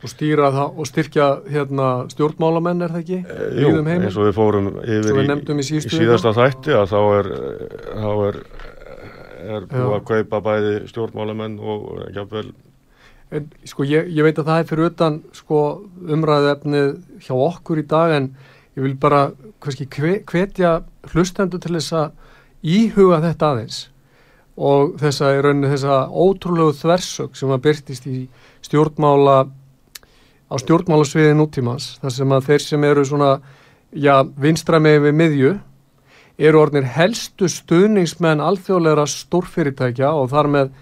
[0.00, 3.18] og stýra það og styrkja hérna, stjórnmálamenn er það ekki?
[3.20, 7.00] E, jú, eins og við fórum yfir við í, í, í síðasta þætti að þá
[7.18, 7.28] er,
[7.90, 8.38] þá er,
[9.58, 12.46] er búið að kaupa bæði stjórnmálamenn og jáfnvel
[13.30, 15.60] en, sko ég, ég veit að það er fyrir utan sko,
[16.10, 16.90] umræðefnið
[17.26, 18.32] hjá okkur í dag en
[18.76, 19.30] ég vil bara
[19.62, 20.80] hverski hvetja
[21.12, 22.12] hlustendu til þess að
[22.62, 23.80] íhuga þetta aðeins.
[24.60, 28.26] Og þessa í rauninni þessa ótrúlegu þversög sem að byrtist í
[28.66, 29.38] stjórnmála
[30.50, 33.32] á stjórnmálasviði nútímans þar sem að þeir sem eru svona
[33.94, 35.52] já, vinstra með við miðju
[36.40, 40.72] eru orðinir helstu stuðningsmenn alþjóðleira stórfyrirtækja og þar með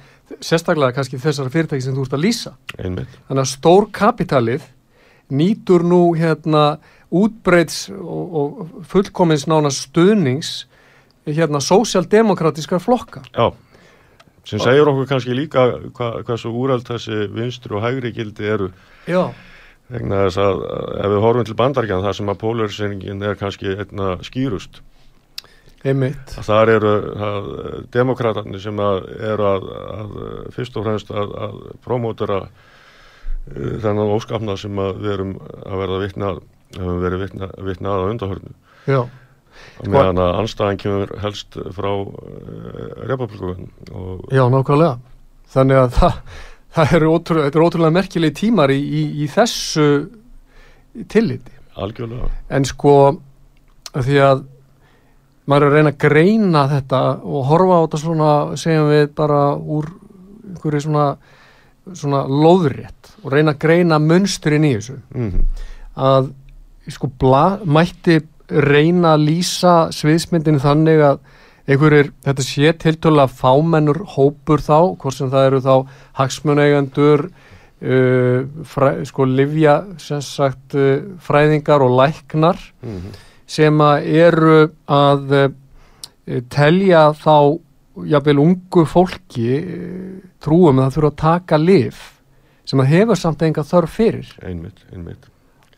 [0.41, 2.55] sérstaklega kannski þessar fyrirtæki sem þú ert að lýsa.
[2.79, 3.19] Einmitt.
[3.29, 4.67] þannig að stórkapitalið
[5.29, 6.64] nýtur nú hérna
[7.09, 10.67] útbreyts og, og fullkomins nána stuðnings
[11.29, 13.23] hérna sósjaldemokratískar flokka.
[13.35, 13.53] Já,
[14.49, 18.71] sem segir okkur kannski líka hva, hvað svo úrælt þessi vinstri og hægri gildi eru.
[19.09, 19.29] Já.
[19.88, 20.62] Vegna þess að
[21.01, 24.83] ef við horfum til bandarkjan þar sem að polarisingin er kannski einna skýrust
[25.87, 26.35] Einmitt.
[26.43, 26.93] þar eru
[27.95, 30.17] demokraterni sem að eru að, að
[30.57, 32.51] fyrst og fremst að, að promótera uh,
[33.85, 36.43] þennan óskapna sem að við erum að verða vitnað
[36.75, 38.55] hefum verið vitna, vitnað að undahörnu
[38.88, 39.03] Já
[39.83, 41.91] meðan að anstæðan kemur helst frá
[43.11, 43.71] republikum
[44.31, 44.99] Já, nákvæmlega
[45.51, 46.21] þannig að það
[46.75, 49.87] það eru ótrúlega, er ótrúlega merkilegi tímar í, í, í þessu
[51.11, 51.55] tilliti.
[51.79, 52.31] Algjörlega.
[52.55, 52.95] En sko,
[53.95, 54.45] því að
[55.49, 59.43] maður er að reyna að greina þetta og horfa á þetta svona, segjum við bara
[59.57, 59.91] úr
[60.49, 61.07] einhverju svona,
[61.93, 64.99] svona loðrétt og reyna að greina munsturinn í þessu.
[65.15, 65.65] Mm -hmm.
[66.09, 66.31] Að,
[66.89, 71.19] sko, bla, mætti reyna að lýsa sviðsmyndinu þannig að
[71.69, 75.75] einhverjir, þetta sé tiltöla fámennur hópur þá, hvort sem það eru þá
[76.21, 83.19] hagsmuneigandur uh, sko livja sem sagt uh, fræðingar og læknar mm -hmm.
[83.49, 84.59] Sem að eru
[84.93, 85.49] að uh,
[86.53, 87.59] telja þá
[88.09, 92.07] jafnvel ungu fólki uh, trúum að það þurfa að taka liv
[92.69, 95.31] sem að hefur samt enga þörf fyrir einmitt, einmitt.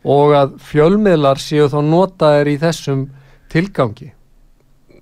[0.03, 3.05] og að fjölmiðlar séu þá notaðir í þessum
[3.51, 4.11] tilgangi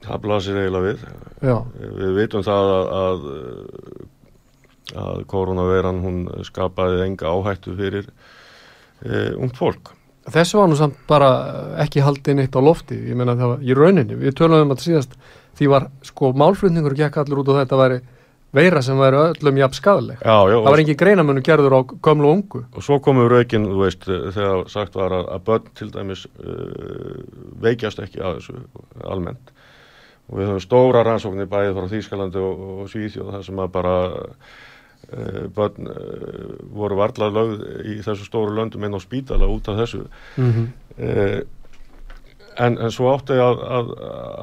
[0.05, 1.03] það blasir eiginlega við
[1.49, 1.55] Já.
[1.99, 3.29] við vitum það að, að,
[5.03, 8.10] að koronaveiran hún skapaði enga áhættu fyrir
[9.03, 9.93] e, ungt fólk
[10.33, 11.31] þessu var nú samt bara
[11.83, 14.85] ekki haldið neitt á lofti, ég menna það var í rauninni við tölum um að
[14.85, 15.17] síðast
[15.59, 17.99] því var sko málflutningur gekk allur út og þetta væri
[18.55, 22.29] veira sem væri öllum jafn skadaleg já, já, það var engin greinamönu gerður á gömlu
[22.29, 22.63] og ungu.
[22.73, 27.19] Og svo komur raukin, þú veist, þegar sagt var að, að börn til dæmis uh,
[27.61, 28.57] veikjast ekki að þessu
[29.05, 29.53] almennt.
[30.29, 33.95] Og við höfum stóra rannsóknir bæðið frá Þýskalandi og, og Svíþjóð þar sem að bara
[34.09, 34.57] uh,
[35.55, 40.03] börn uh, voru varlað lögð í þessu stóru löndum inn á spítala út af þessu
[40.37, 40.67] mm -hmm.
[40.97, 41.39] uh,
[42.57, 43.93] en, en svo áttu að, að,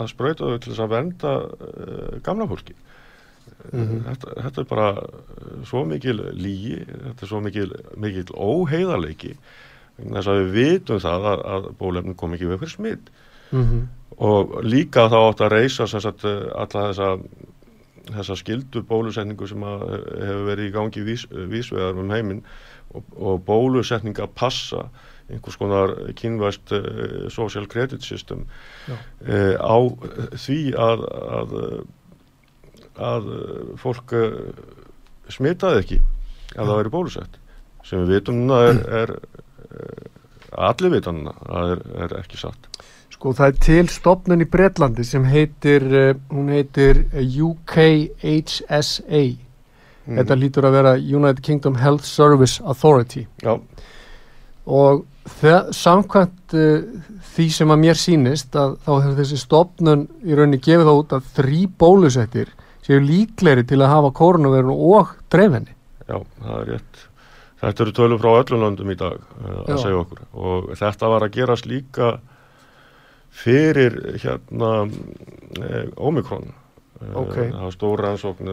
[0.03, 1.33] að spröyta þau til þess að venda
[2.23, 2.75] gamla fólki
[3.73, 4.01] mm -hmm.
[4.09, 4.89] þetta, þetta er bara
[5.65, 9.37] svo mikil lígi þetta er svo mikil, mikil óheiðarleiki
[9.97, 13.11] þess að við vitum það að, að bólefnin kom ekki við fyrir smitt
[13.53, 17.11] mm -hmm og líka þá átt að reysa sagt, alla þessa
[18.13, 22.43] þessa skildu bólusetningu sem að hefur verið í gangi vís, vísvegar um heiminn
[22.95, 24.87] og, og bólusetning að passa
[25.27, 28.45] einhvers konar kynvæst uh, social credit system
[28.87, 29.77] uh, á
[30.39, 31.07] því að
[31.41, 31.57] að,
[33.09, 33.33] að
[33.83, 34.37] fólk uh,
[35.33, 36.03] smitaði ekki
[36.55, 37.41] að það væri bólusett.
[37.87, 39.11] Sem við vitum núna er, er
[40.57, 42.71] allir vitan núna að það er, er ekki satt
[43.17, 45.87] Sko það er til stopnun í Breitlandi sem heitir,
[46.29, 49.23] hún heitir UKHSA
[50.07, 50.19] mm.
[50.19, 53.57] þetta lítur að vera United Kingdom Health Service Authority Já.
[54.67, 55.07] og
[55.75, 56.85] samkvæmt uh,
[57.35, 61.17] því sem að mér sínist að þá hefur þessi stopnun í rauninni gefið þá út
[61.17, 62.53] að þrý bólusettir
[62.87, 65.73] séu líkleri til að hafa koronavirun og dreifenni.
[66.07, 67.03] Já, það er rétt.
[67.65, 69.83] Þetta eru tölur frá öllum landum í dag uh, að Já.
[69.83, 72.17] segja okkur og þetta var að gerast líka
[73.37, 74.73] fyrir hérna
[75.61, 76.49] eh, Omikron
[77.13, 77.51] okay.
[77.51, 78.53] það var stór rannsókn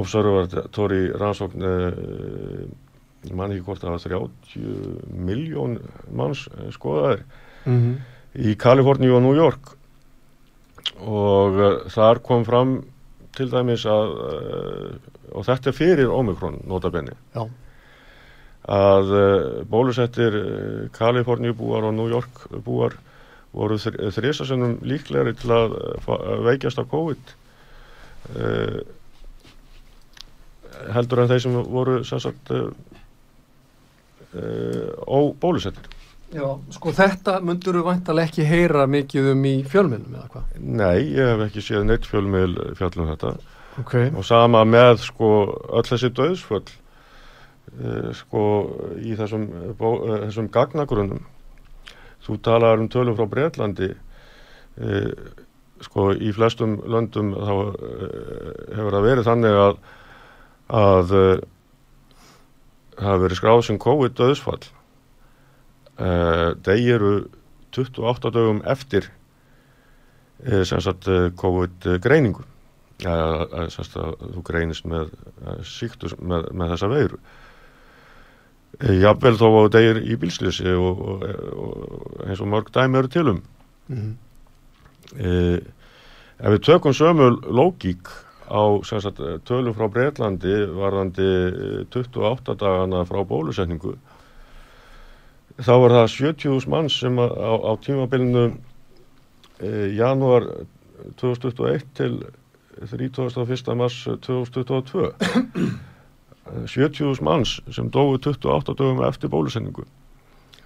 [0.00, 1.66] observatóri rannsókn
[3.26, 5.78] ég man ekki hvort að það var 30 miljón
[6.08, 7.24] manns skoðaðir
[7.66, 7.96] mm -hmm.
[8.48, 9.76] í Kaliforníu og New York
[11.02, 11.60] og
[11.92, 12.78] þar kom fram
[13.36, 14.16] til dæmis að
[15.36, 17.44] og þetta er fyrir Omikron notabenni Já.
[18.66, 20.36] Að uh, bólusettir
[20.96, 22.96] Kaliforníu búar og New York búar
[23.56, 25.76] voru þrjusasennum líklegri til að
[26.44, 27.30] veikjast af COVID
[30.92, 32.50] heldur en þeir sem voru sannsagt
[35.06, 35.96] óbólusettir
[36.34, 40.48] Já, sko þetta myndur þú vantalega ekki heyra mikið um í fjölmiðlum eða hvað?
[40.58, 43.30] Nei, ég hef ekki séð neitt fjölmiðl fjallum þetta
[43.78, 44.10] okay.
[44.10, 45.30] og sama með sko
[45.70, 46.85] öll þessi döðsföll uh,
[48.16, 48.42] sko
[49.02, 49.46] í þessum,
[49.78, 51.24] bó, uh, þessum gagnagrunum
[52.26, 53.92] þú talar um tölum frá Breitlandi
[55.86, 57.52] sko í flestum löndum þá
[58.74, 59.78] hefur það verið þannig að
[60.76, 61.12] að
[62.96, 64.66] það hefur verið skráð sem COVID döðsfall
[65.96, 67.12] þeir eru
[67.76, 69.08] 28 dögum eftir
[70.44, 72.44] uh, sagt, COVID greiningu.
[72.96, 75.10] Semst að þú greinist með
[75.68, 77.18] síktus með, með þessa veiru
[78.80, 81.24] jafnvel þó að þeir í bílslýsi og, og,
[81.56, 83.42] og eins og mörg dæmi eru tilum
[83.88, 85.60] mm -hmm.
[86.38, 88.08] ef við tökum sömu lógík
[88.50, 93.96] á sagt, tölum frá Breitlandi varðandi 28 dagana frá bólusetningu
[95.58, 98.52] þá var það 70.000 manns sem á, á tímabilinu
[99.60, 100.46] e, janúar
[101.16, 102.26] 2021 til
[102.84, 103.74] 31.
[103.74, 105.12] mars 2022
[106.66, 109.86] 70.000 manns sem dói 28 dögum eftir bólusendingu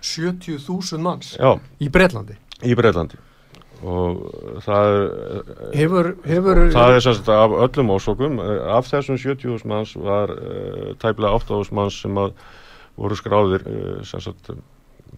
[0.00, 1.34] 70.000 manns?
[1.36, 1.58] Já.
[1.80, 2.38] Í Breitlandi?
[2.64, 3.20] Í Breitlandi
[3.80, 5.04] og það er
[5.72, 11.38] hefur, hefur það er sérst af öllum ásókum af þessum 70.000 manns var uh, tæplega
[11.40, 12.34] 8.000 manns sem að
[13.00, 14.52] voru skráðir uh, sérst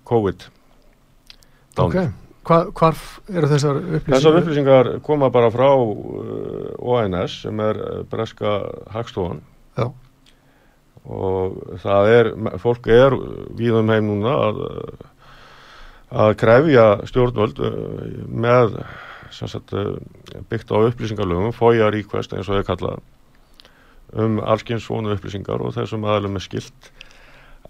[0.06, 0.46] COVID
[1.82, 2.12] okay.
[2.46, 2.96] Hva, hvar
[3.30, 4.14] eru þessar upplýsingar?
[4.14, 8.60] Þessar upplýsingar koma bara frá uh, ONS sem er uh, breska
[8.94, 9.42] hagstofan
[9.78, 9.90] Já.
[11.02, 12.30] Og það er
[12.62, 13.16] fólk er
[13.58, 14.60] við um heim núna að,
[16.24, 18.76] að krefja stjórnvöld uh, með
[19.32, 19.96] sagt, uh,
[20.50, 22.96] byggt á upplýsingarlögum fója ríkvest eins og þau kalla
[24.12, 26.92] um allskins svona upplýsingar og þessum aðlum er skilt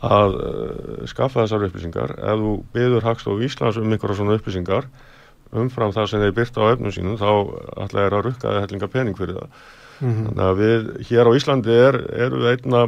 [0.02, 4.90] að uh, skaffa þessar upplýsingar ef þú byður Hagstof Íslands um einhverja svona upplýsingar
[5.52, 7.30] umfram það sem þeir byrta á efnum sínum þá
[7.85, 9.48] ætla þeir að rukka eða hellinga pening fyrir það
[10.02, 10.26] mm -hmm.
[10.26, 12.85] þannig að við hér á Íslandi er, eru við einna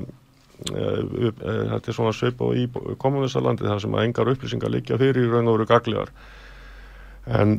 [0.63, 2.67] þetta er svona svip og í
[3.01, 6.13] kommunistalandi þar sem að engar upplýsingar liggja fyrir í raun og veru gagliðar
[7.41, 7.57] en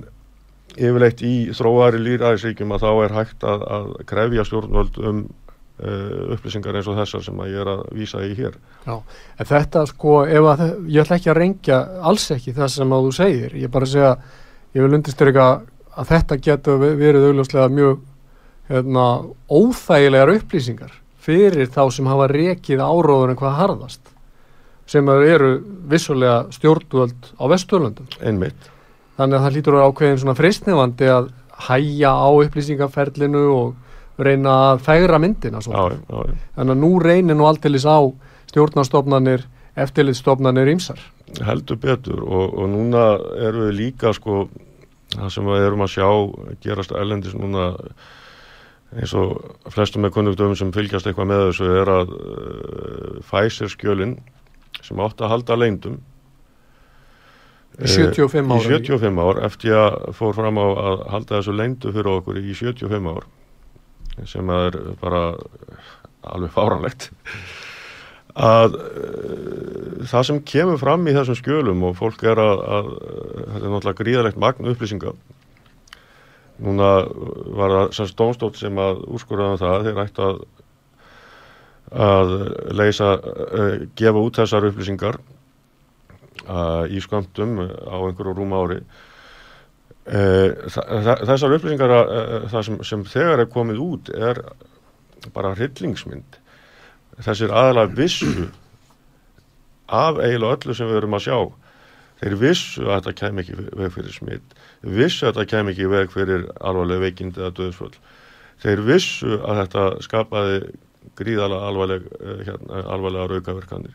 [0.75, 5.25] yfirleitt í þróari lýræðisríkjum að þá er hægt að, að krefja stjórnvöld um
[5.75, 8.53] Uh, upplýsingar eins og þessar sem að ég er að vísa í hér.
[8.85, 8.93] Já,
[9.35, 13.09] en þetta sko, að ég ætla ekki að reyngja alls ekki það sem að þú
[13.17, 14.13] segir, ég bara segja
[14.71, 15.47] ég vil undirstyrka
[15.99, 17.99] að þetta getur verið augljóslega mjög
[18.71, 19.05] hérna,
[19.51, 24.13] óþægilegar upplýsingar fyrir þá sem hafa rekið áróður en hvað harðast
[24.89, 25.55] sem eru
[25.89, 28.69] vissulega stjórnvöld á vesturlöndum Einmitt.
[29.17, 31.31] þannig að það lítur að ákveðin svona fristnefandi að
[31.65, 36.37] hæja á upplýsingarferlinu og reyna að færa myndina já, já, já.
[36.59, 37.99] þannig að nú reynir nú alltilis á
[38.51, 41.01] stjórnastofnanir eftirlitstofnanir ímsar
[41.43, 43.07] heldur betur og, og núna
[43.41, 44.45] erum við líka sko
[45.15, 46.07] það sem við erum að sjá
[46.63, 47.71] gerast ælendis núna
[48.93, 54.17] eins og flestum með kundugdöfum sem fylgjast eitthvað með þessu er að uh, Pfizer skjölin
[54.85, 55.97] sem átt að halda leindum
[57.75, 61.91] í 75 ár í 75 ár eftir að fór fram á að halda þessu leindu
[61.95, 63.27] fyrir okkur í 75 ár
[64.29, 65.23] sem er bara
[66.25, 67.09] alveg fáranlegt
[68.35, 73.61] að uh, það sem kemur fram í þessum skjölum og fólk er að, að þetta
[73.63, 75.15] er náttúrulega gríðalegt magn upplýsinga
[76.63, 76.91] núna
[77.57, 80.43] var það sérst dómstótt sem að úrskurðaðan um það þeir ættu að
[81.95, 82.31] að
[82.75, 85.19] leysa, uh, gefa út þessar upplýsingar
[86.49, 88.79] uh, í sköndum á einhverju rúma ári.
[90.05, 91.93] Þessar upplýsingar
[92.51, 94.41] það sem, sem þegar er komið út er
[95.33, 96.37] bara hryllingsmynd.
[97.25, 98.49] Þessir aðalega vissu
[99.89, 101.39] af eiginlega öllu sem við erum að sjá
[102.25, 106.13] þeir vissu að þetta kem ekki veg fyrir smitt vissu að þetta kem ekki veg
[106.13, 107.93] fyrir alvarlega veikindi eða döðsföll
[108.63, 110.59] þeir vissu að þetta skapaði
[111.19, 113.93] gríðalega alvarleg, eh, hérna, alvarlega raukaverkanir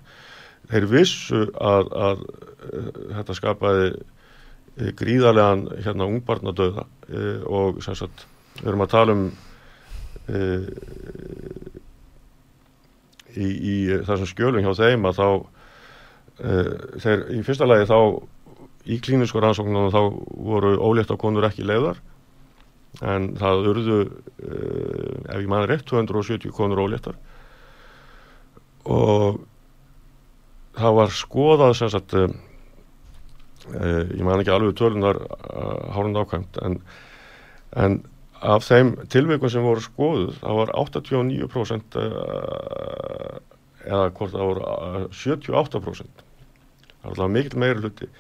[0.71, 2.25] þeir vissu að, að
[2.71, 8.29] eh, þetta skapaði eh, gríðarlegan hérna ungbarnadauða e, og sem sagt
[8.61, 9.25] við erum að tala um
[10.31, 10.45] e,
[13.35, 13.75] í, í
[14.07, 15.27] þessum skjölum hjá þeim að þá
[16.45, 16.71] uh,
[17.03, 17.99] þeir í fyrsta lagi þá
[18.91, 20.01] í klínisku rannsóknunum þá
[20.51, 22.01] voru ólétta konur ekki leiðar
[23.07, 27.19] en það urðu uh, ef ég mann rétt 270 konur óléttar.
[28.91, 29.43] Og
[30.79, 32.31] það var skoðað sem sagt uh,
[33.71, 35.21] ég man ekki alveg tölunar
[35.93, 36.81] hárund ákvæmt en,
[37.77, 38.01] en
[38.41, 43.39] af þeim tilvíkun sem voru skoðuð það var 89% eh,
[43.85, 44.65] eða hvort það voru
[45.13, 46.25] 78%
[47.05, 48.11] alltaf mikil meiri hluti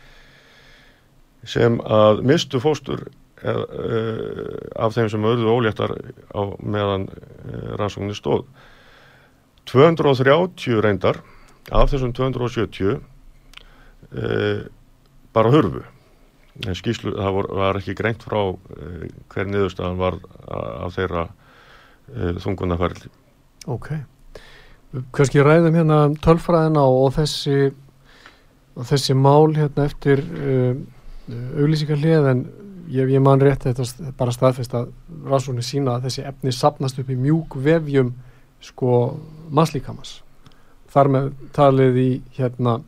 [1.48, 3.06] sem að mistu fóstur
[3.40, 5.94] eð, uh, af þeim sem auðvitað óléttar
[6.36, 8.44] á meðan uh, rannsóknir stóð.
[9.70, 11.20] 230 reyndar
[11.70, 14.68] af þessum 270 uh,
[15.32, 15.84] bara hurfu.
[16.60, 18.40] Skýslu, það vor, var ekki greint frá
[19.32, 20.16] hver niðurstaðan var
[20.50, 21.22] af þeirra
[22.42, 23.08] þungunarferðli.
[23.70, 23.86] Ok,
[25.14, 27.70] kannski ræðum hérna tölfræðina og þessi,
[28.88, 30.72] þessi mál hérna eftir uh,
[31.60, 32.42] auglýsingarlið en
[32.90, 34.90] ég, ég man rétt þetta bara staðfest að
[35.28, 38.12] rannsóknir sína að þessi efni sapnast upp í mjúk vefjum
[38.64, 38.96] sko
[39.54, 40.20] masslíkamas.
[40.90, 42.80] Þar með talið í hérna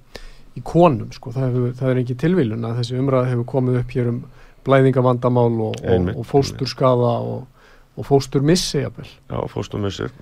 [0.59, 3.95] í konum sko, það, hefur, það er ekki tilvílun að þessi umræð hefur komið upp
[3.97, 4.19] hér um
[4.67, 9.09] blæðingavandamál og, og, og fósturskaða og, og fósturmissi jafnvel.
[9.31, 10.13] Já, fósturmissir.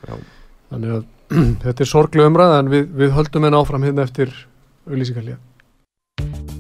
[0.70, 1.02] Þannig að
[1.64, 4.33] þetta er sorglega umræð en við, við höldum henn áfram hérna eftir
[6.20, 6.50] auðlýsingarlega.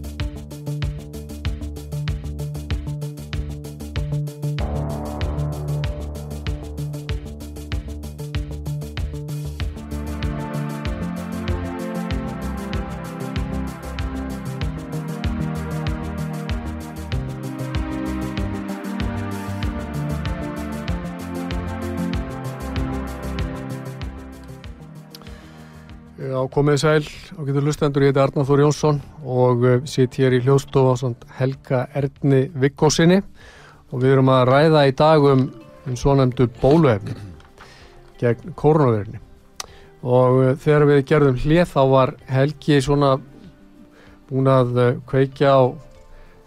[26.50, 27.04] komið sæl
[27.40, 31.86] og getur lustendur, ég heiti Arnáð Þór Jónsson og uh, sitt hér í hljóðstofa Helga
[31.96, 33.16] Erni Vikkósinni
[33.88, 35.46] og við erum að ræða í dag um,
[35.88, 37.14] um svo nefndu bóluefni
[38.20, 39.22] gegn koronavirni
[40.04, 43.14] og uh, þegar við gerðum hlið þá var Helgi svona
[44.28, 45.62] búin að uh, kveikja á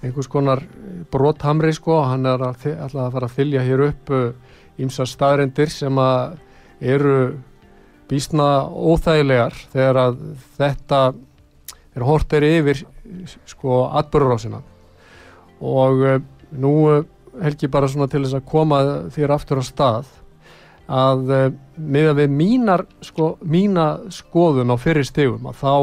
[0.06, 0.62] einhvers konar
[1.10, 4.14] brothamri sko, hann er alltaf að fara að fylja hér upp
[4.78, 6.38] ímsa staðrendir sem að
[6.94, 7.18] eru
[8.14, 10.20] býstna óþægilegar þegar að
[10.60, 11.00] þetta
[11.94, 12.84] er hortir yfir
[13.50, 14.62] sko atbörurásina
[15.64, 16.20] og uh,
[16.52, 17.02] nú uh,
[17.42, 20.14] held ég bara svona til þess að koma þér aftur á stað
[20.94, 25.76] að uh, miða við mínar sko, mína skoðun á fyrir stegum að þá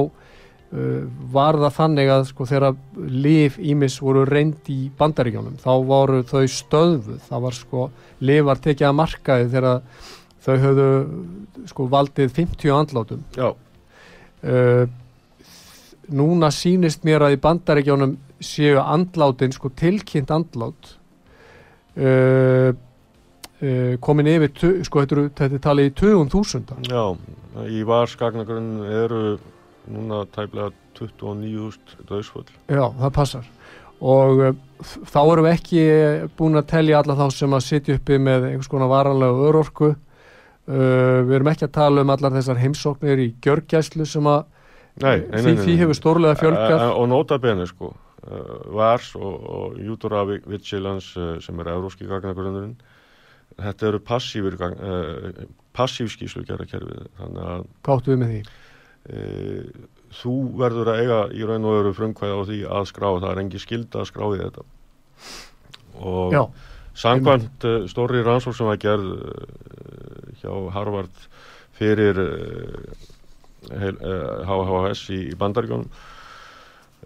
[1.35, 2.77] var það þannig að sko þegar
[3.11, 7.87] liv ímis voru reynd í bandaríkjónum þá voru þau stöðfuð, það var sko
[8.23, 9.81] liv var tekið að markaði þegar
[10.45, 10.89] þau höfðu
[11.69, 13.25] sko valdið 50 andlátum.
[14.41, 14.87] Uh,
[16.11, 20.95] núna sínist mér að í bandaregjónum séu andlátin sko tilkynnt andlát.
[22.01, 22.73] Uh,
[23.61, 27.03] uh, komin yfir sko þetta, þetta er talið í 2000 Já,
[27.67, 29.25] í varskagnagrunn eru
[29.91, 33.49] núna tæplega 29.000 döðsföll Já, það passar.
[34.01, 35.83] Og þá erum við ekki
[36.39, 39.91] búin að tellja alla þá sem að sitja uppi með einhvers konar varanlega örorku
[40.71, 44.45] Uh, við erum ekki að tala um allar þessar heimsóknir í gjörgjæslu sem að
[45.03, 47.91] nei, nei, nei, því, því hefur stórlega fjölgar og nota bene sko.
[48.21, 52.77] Uh, VARS og, og Júdóra Vigilans uh, sem er euróski gagnagrunurinn.
[53.59, 54.55] Þetta eru passífur
[55.75, 58.43] passívskíslu gera kerfið þannig að Káttu við með því?
[60.21, 63.09] Þú verður að eiga í raun og veru frumkvæða á því að skrá.
[63.17, 64.65] Það er engi skilda að skrá í þetta.
[65.99, 66.45] Og Já
[67.01, 69.45] Samkvæmt uh, stóri rannsók sem var gerð uh,
[70.43, 71.29] hjá Harvard
[71.81, 72.19] fyrir
[73.69, 75.89] HHS í, í bandaríkjónum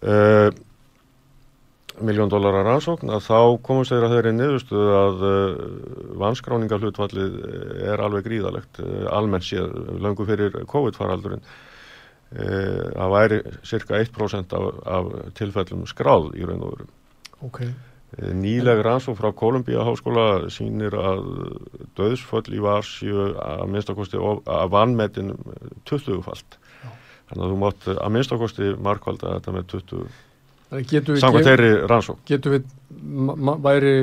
[0.03, 0.51] uh,
[2.05, 5.61] miljón dólarar rannsókn að þá komast þeirra þeirri niðurstuðu að uh,
[6.23, 7.39] vanskráningarhlutvallið
[7.93, 9.71] er alveg gríðalegt uh, almennt séð,
[10.03, 11.47] langu fyrir COVID-faraldurinn
[12.35, 16.87] að væri cirka 1% af, af tilfellum skráð í raun og veru
[17.47, 17.69] okay.
[18.15, 21.25] Nýleg rannsók frá Kolumbíja háskóla sínir að
[21.99, 25.33] döðsföll í varsju að minnstakosti að vannmetin
[25.89, 26.59] 20-falt
[27.31, 32.71] þannig að þú mátt að minnstakosti markvalda þetta með 20 samkvæmt þeirri rannsók Getur við
[33.65, 33.95] væri,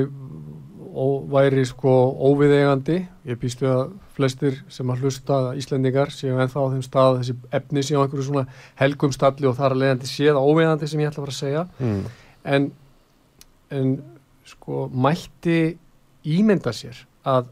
[0.92, 1.96] ó, væri sko
[2.32, 2.98] óviðegandi
[3.30, 7.36] ég býst við að flestir sem að hlusta Íslendingar séu ennþá á þeim stað þessi
[7.58, 8.44] efni séu á einhverju svona
[8.80, 11.64] helgum stalli og þar að leiðandi séð óviðegandi sem ég ætla að fara að segja.
[11.80, 12.02] Mm.
[12.54, 12.70] en,
[13.72, 13.96] en
[14.46, 15.76] sko mætti
[16.22, 17.50] ímynda sér að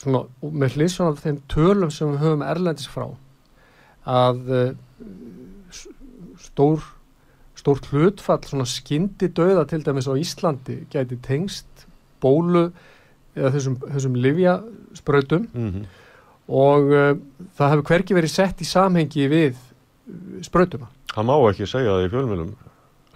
[0.00, 3.06] svona með hliðsvon af þeim tölum sem við höfum erlendis frá
[4.08, 4.70] að uh,
[6.40, 6.84] stór
[7.60, 11.84] stór hlutfall svona skyndi döða til dæmis á Íslandi gæti tengst
[12.22, 12.70] bólu
[13.36, 15.84] eða þessum, þessum livjaspröytum mm -hmm.
[16.48, 17.12] og uh,
[17.58, 19.60] það hefur hverki verið sett í samhengi við
[20.42, 20.88] spröytuna.
[21.12, 22.54] Það má ekki segja það í fjölmjölum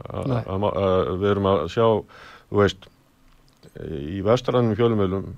[0.03, 2.91] við erum að sjá þú veist
[3.85, 5.33] í vestrannum fjölmjölum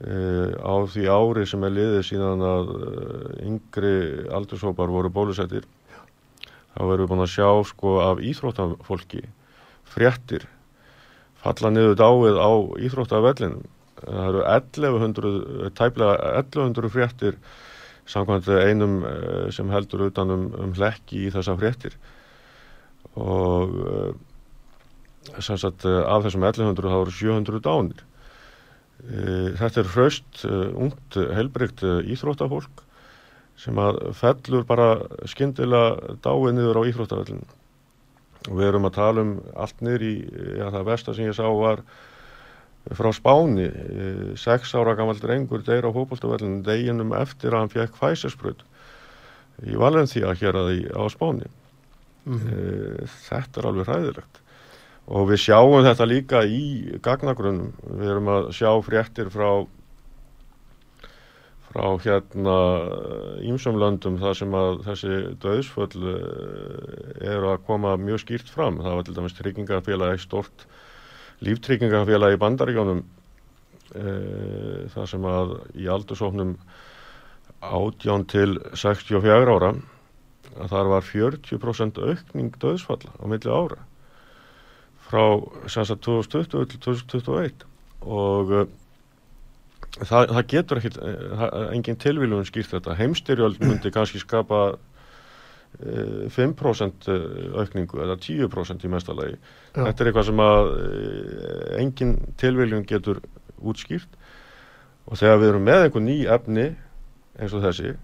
[0.00, 3.90] Uh, á því ári sem er liðið síðan að uh, yngri
[4.32, 5.66] aldursópar voru bólusettir
[6.40, 9.20] þá verðum við búin að sjá sko af íþróttafólki
[9.92, 10.46] fréttir
[11.44, 12.50] falla niður dáið á
[12.88, 13.68] íþróttafellinum
[14.00, 17.36] það eru 1100 tæplega 1100 fréttir
[18.08, 22.00] samkvæmt einum uh, sem heldur utanum um hlekki í þessa fréttir
[23.20, 23.74] og
[25.38, 28.06] sem sagt af þessum 1100 þá eru 700 dánir.
[29.08, 32.82] Eh, þetta er hraust, eh, ungt, helbrygt eh, íþróttafólk
[33.60, 34.88] sem að fellur bara
[35.28, 37.46] skindilega dáið niður á íþróttafellinu
[38.48, 40.12] og við erum að tala um allt niður í,
[40.56, 41.82] já það versta sem ég sá var
[42.96, 43.66] frá Spáni,
[44.40, 48.64] sex ára gammal drengur deyra á fókbaltafellinu deginum eftir að hann fekk fæsesbröð
[49.68, 51.50] í Valenþía hér að því á Spáni.
[52.28, 53.06] Mm.
[53.28, 54.40] Þetta er alveg hræðilegt
[55.10, 56.64] og við sjáum þetta líka í
[57.02, 59.64] gagnagrunum, við erum að sjá fréttir frá
[61.70, 62.56] frá hérna
[63.46, 69.06] ímsumlöndum þar sem að þessi döðsföll eh, eru að koma mjög skýrt fram, það var
[69.06, 70.66] til dæmis tryggingafélag eitt stort
[71.46, 73.04] líftryggingafélag í bandaríjónum
[73.94, 74.10] e,
[74.92, 76.56] þar sem að í aldursóknum
[77.64, 79.70] átján til 64 ára
[80.58, 83.84] að þar var 40% aukning döðsfalla á milli ára
[85.10, 85.24] frá
[85.70, 87.64] sanns að 2020 til 2021
[88.06, 88.68] og uh,
[89.98, 92.96] það, það getur ekki uh, engin tilvílun skýrt þetta.
[92.98, 97.10] Heimstyrjöld myndi kannski skapa uh, 5%
[97.58, 99.82] aukningu eða 10% í mestalagi Já.
[99.82, 100.72] þetta er eitthvað sem að
[101.80, 103.22] engin tilvílun getur
[103.60, 104.18] útskýrt.
[105.10, 106.68] Og þegar við erum með einhver ný efni
[107.40, 107.96] eins og þessi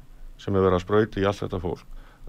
[0.43, 1.85] sem er verið að spröyti í allt þetta fólk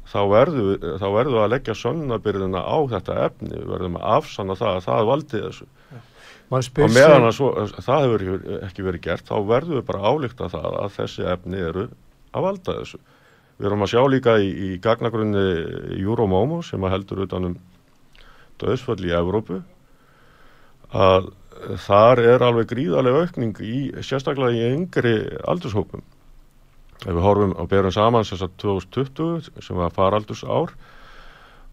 [0.08, 4.86] þá verðum við að leggja sönnabyrðina á þetta efni, við verðum að afsanna það að
[4.88, 6.02] það valdi þessu ja.
[6.58, 8.26] og meðan að svo, það hefur
[8.70, 11.88] ekki verið gert, þá verðum við bara álíkta það að þessi efni eru
[12.32, 13.02] að valda þessu.
[13.58, 15.48] Við erum að sjá líka í, í gagnagrunni
[15.98, 17.58] Euromomo sem að heldur utanum
[18.62, 19.64] döðsföll í Evrópu
[20.94, 21.32] að
[21.84, 25.16] þar er alveg gríðarlega aukning í sérstaklega í yngri
[25.50, 26.04] aldurshópum
[27.06, 30.74] ef við horfum og berum saman þess að 2020 sem var faraldurs ár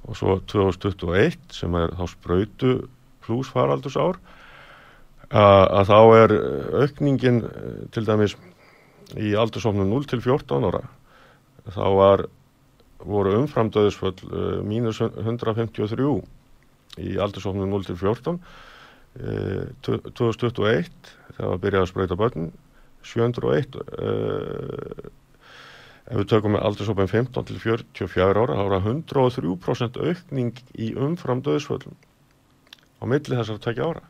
[0.04, 2.72] og svo 2021 sem er þá spröytu
[3.24, 4.18] pluss faraldurs ár
[5.34, 6.34] að, þá er
[6.84, 7.40] aukningin
[7.94, 8.36] til dæmis
[9.16, 10.84] í aldursofnum 0 til 14 ára
[11.72, 12.26] þá var
[13.04, 16.12] voru umframdöðisföll uh, mínus 153
[17.04, 20.92] í aldursofnum 0 til 14 uh, 2021
[21.34, 22.52] þegar það byrjaði að spröyta börn
[23.04, 25.12] 701 uh,
[26.04, 30.90] ef við tökum með aldursópin 15 til 44 ára þá er það 103% aukning í
[31.00, 31.96] umfram döðsvöldum
[33.00, 34.04] á milli þessar tekja ára.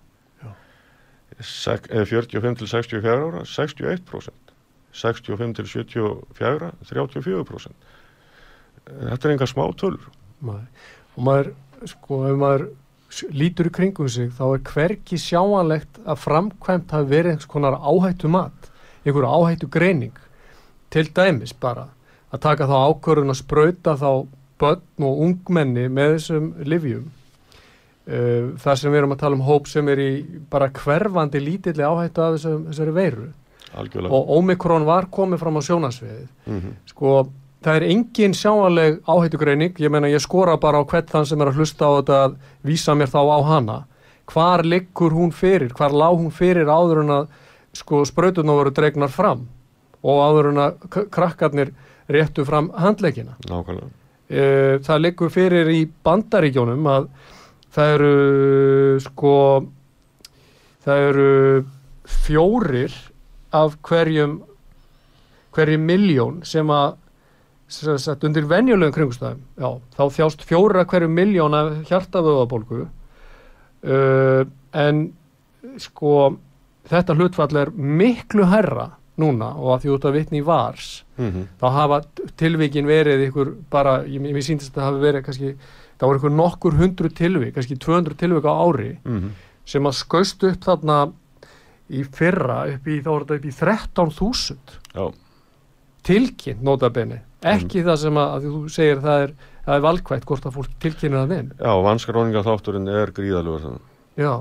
[1.43, 4.55] Sek, 45 til 64 ára 61%
[4.95, 7.93] 65 til 74 34%
[8.85, 10.07] þetta er enga smá tölur.
[10.45, 11.53] Og maður
[11.91, 12.67] sko ef maður
[13.35, 18.31] lítur í kringum sig þá er hverki sjáanlegt að framkvæmt hafi verið einhvers konar áhættu
[18.31, 18.71] mat
[19.05, 20.17] einhverju áhættu greining
[20.91, 21.89] til dæmis bara
[22.33, 24.11] að taka þá ákvörðun að spröyta þá
[24.61, 29.71] börn og ungmenni með þessum livjum uh, þar sem við erum að tala um hóp
[29.71, 30.11] sem er í
[30.51, 33.31] bara hverfandi lítilli áhættu af þessum, þessari veiru.
[33.75, 34.15] Algjörlega.
[34.15, 37.15] og Omikron var komið fram á sjónasviðið Mm sko,
[37.65, 41.51] það er engin sjáanleg áhættugreining, ég meina ég skora bara á hvert þann sem er
[41.51, 43.79] að hlusta á þetta að vísa mér þá á hana.
[44.31, 47.27] Hvar liggur hún fyrir, hvar lá hún fyrir áður en að
[47.75, 49.47] sko sprauturna voru dregnar fram
[50.05, 51.73] og áður en að krakkarnir
[52.13, 53.91] réttu fram handleikina Nákvæmlega.
[54.29, 54.45] e,
[54.85, 57.09] það liggur fyrir í bandaríkjónum að
[57.75, 59.37] það eru sko
[60.85, 61.31] það eru
[62.05, 62.99] fjórir
[63.55, 64.43] af hverjum
[65.55, 67.01] hverjum miljón sem að
[67.75, 74.43] sem sagt, undir venjulegum kringustæðum já, þá þjást fjórir af hverjum miljón af hjartavöðabólgu uh,
[74.77, 75.07] en
[75.81, 76.35] sko
[76.91, 81.47] þetta hlutfall er miklu herra núna og að því út að vitni í vars Mm
[81.61, 82.01] þá hafa
[82.37, 85.51] tilvíkin verið ykkur bara, ég, mér síndist að það hafi verið kannski,
[85.99, 89.31] það voru ykkur nokkur hundru tilvík, kannski 200 tilvík á ári -hmm.
[89.65, 91.13] sem að skaust upp þarna
[91.91, 94.57] í fyrra upp í, þá voru þetta upp í 13.000
[94.95, 95.13] Já,
[96.03, 100.47] tilkynnt notabenni, ekki það sem að, að þú segir það er, það er valkvætt hvort
[100.47, 103.87] að fólk tilkynna það inn já vanskráninga þátturinn er gríðalugur þannig.
[104.17, 104.35] já,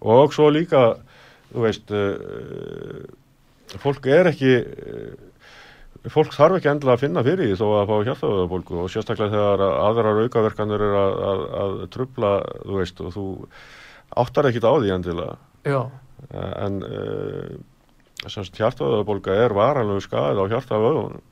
[0.00, 0.96] Og svo líka,
[1.50, 7.58] þú veist, uh, fólk er ekki, uh, fólk þarf ekki endilega að finna fyrir því
[7.60, 12.30] þó að fá hjartaðöðabólgu og sérstaklega þegar að aðrar aukaverkanir er að, að, að trubla,
[12.66, 13.26] þú veist, og þú
[14.24, 15.36] áttar ekkit á því endilega.
[15.66, 15.82] já,
[16.20, 21.22] Uh, en uh, semst hjartaðöðabólga er varanlegu skæð á hjartaðöðunum.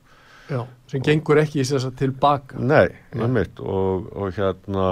[0.49, 2.95] já sem gengur ekki í þess að tilbaka Nei.
[3.13, 4.87] einmitt, og, og hérna,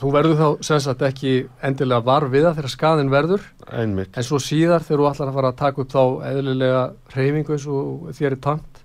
[0.00, 1.34] þú verður þá sem sagt ekki
[1.64, 5.38] endilega var við það þegar skaðin verður einmitt, En svo síðar þegar þú ætlar að
[5.38, 6.82] fara að taka upp þá eðlilega
[7.14, 8.84] reyfingu eins og þér er tamt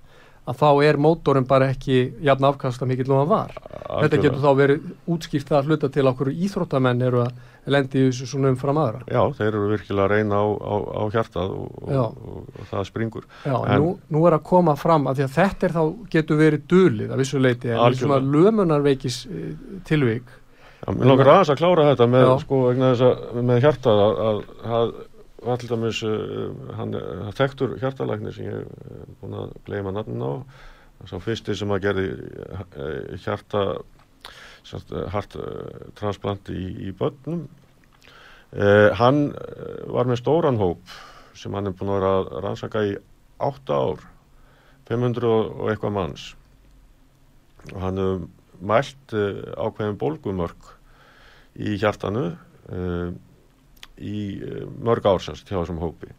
[0.50, 3.54] að þá er mótorinn bara ekki jafn afkasta mikill og hann var.
[3.90, 8.26] Þetta getur þá verið útskýrt að hluta til okkur íþróttamenn eru að lendi í þessu
[8.32, 9.04] svona umfram aðra.
[9.12, 11.94] Já, þeir eru virkilega að reyna á, á, á hjartað og, og,
[12.32, 13.28] og, og það springur.
[13.46, 15.84] Já, en nú, nú er að koma fram að að þetta er þá
[16.16, 19.52] getur verið dulið að vissu leiti en svona lömunarveikis eh,
[19.86, 20.26] tilvik.
[20.26, 20.39] Já,
[20.98, 24.44] mér langar aðeins að klára þetta með, sko, að með hjartað að, að,
[24.80, 24.94] að
[25.46, 30.26] var til dæmis uh, hann er þekktur hjartalæknir sem ég er búin að gleyma nafnin
[30.26, 30.34] á.
[31.08, 32.64] Sá fyrsti sem að gerði uh,
[33.24, 33.64] hjarta
[34.68, 35.38] sagt, hart
[36.00, 37.46] transplant í, í börnum.
[38.50, 39.30] Uh, hann
[39.88, 40.98] var með stóran hóp
[41.38, 42.98] sem hann er búin að vera að rannsaka í
[43.40, 44.04] átta ár.
[44.90, 46.26] 500 og eitthvað manns.
[47.70, 48.28] Og hann hefur
[48.60, 49.14] mælt
[49.56, 50.74] ákveðin bólgumörk
[51.60, 53.12] í hjartanu uh,
[54.00, 56.12] í uh, mörg ársast hjá þessum hópi.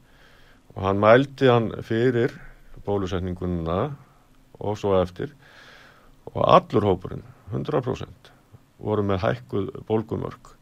[0.76, 2.34] Og hann mældi hann fyrir
[2.86, 3.80] bólusetninguna
[4.60, 5.32] og svo eftir.
[6.30, 8.32] Og allur hópurinn 100%
[8.80, 10.54] voru með hækkuð bólgumörk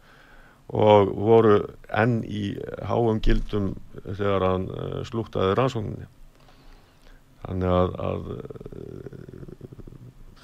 [0.68, 1.58] og voru
[1.96, 2.50] enn í
[2.84, 3.72] háum gildum
[4.04, 6.08] þegar hann uh, slúktaði rannsókninni.
[7.44, 8.22] Þannig að, að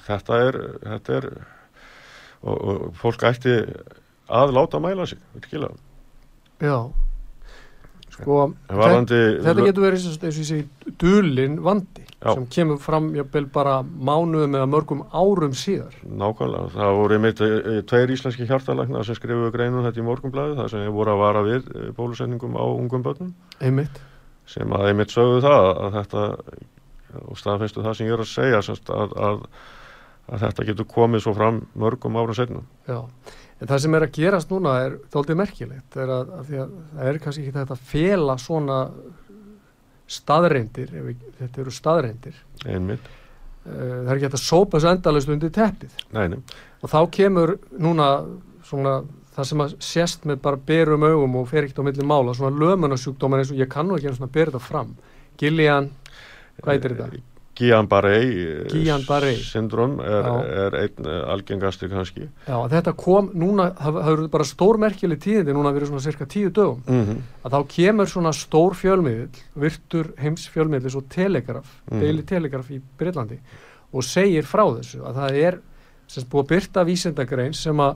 [0.05, 1.27] þetta er þetta er
[2.45, 3.55] og, og fólk ætti
[4.29, 5.75] að láta mæla sig virkilega
[6.63, 6.77] Já,
[8.15, 8.37] sko,
[8.69, 12.31] En varðandi, þetta getur verið eins og ég segi dulin vandi Já.
[12.33, 15.93] sem kemur fram jafnvel bara mánuðum eða mörgum árum síðar.
[16.07, 20.71] nákvæmlega, það voru einmitt eh, tveir íslenski hjartalæknar sem skrifuðu greinum þetta í morgunblæði, það
[20.73, 23.99] sem voru að vara við eh, bólusetningum á ungum börnum Einmitt.
[24.49, 26.25] sem að einmitt sögðu það að þetta
[27.25, 29.43] og staðfestu það sem ég er að segja semst, að, að,
[30.31, 33.03] að þetta getur komið svo fram mörgum árum setnum Já,
[33.59, 37.11] en það sem er að gerast núna er þóldið merkilegt, er að, að, að það
[37.11, 38.79] er kannski ekki þetta að fela svona
[40.15, 43.11] staðreindir, við, þetta eru staðreindir, einmitt,
[43.65, 46.01] uh, það er ekki hægt að sópa þessu endalist undir teppið.
[46.15, 46.41] Neini,
[46.81, 48.09] og þá kemur núna
[48.65, 48.99] svona
[49.35, 52.55] það sem að sést með bara berum augum og fer ekkert á milli mála, svona
[52.55, 54.93] lömunarsjúkdómar eins og ég kannu ekki einu svona að bera þetta fram,
[55.39, 55.89] Gillian,
[56.61, 57.23] hvað heitir þetta?
[57.55, 60.33] Guillain-Barré syndrom er, Já.
[60.65, 65.55] er einn eh, algengastur kannski Já, þetta kom núna, það það eru bara stórmerkileg tíðindi
[65.55, 67.21] núna fyrir svona cirka tíu dögum mm -hmm.
[67.45, 71.99] að þá kemur svona stór fjölmiðil virtur heims fjölmiðil svo telegraf, Mhm.
[72.01, 73.39] Daily Telegraph í Breitlandi
[73.93, 75.59] og segir frá þessu að það er
[76.07, 77.95] sem búið að byrta vísindagrein sem að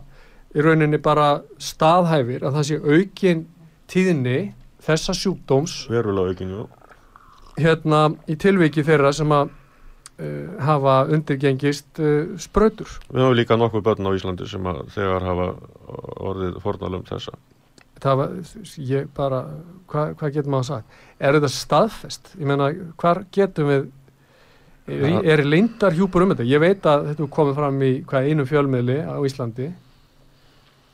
[0.56, 3.46] í rauninni bara staðhæfir að það sé aukin
[3.88, 6.68] tíðni þessa sjúkdóms verulega aukinu
[7.62, 12.92] hérna í tilviki þeirra sem að uh, hafa undirgengist uh, sprautur.
[13.10, 15.48] Við höfum líka nokkuð börn á Íslandi sem að þegar hafa
[16.32, 17.38] orðið fornalum þessa.
[18.00, 18.36] Það var,
[18.88, 19.40] ég bara
[19.92, 21.00] hvað hva getur maður sagt?
[21.20, 22.70] Er þetta staðfest, ég meina
[23.02, 23.90] hvar getum við
[24.90, 28.46] er, er lindar hjúpur um þetta, ég veit að þetta komið fram í hvað einu
[28.50, 29.70] fjölmiðli á Íslandi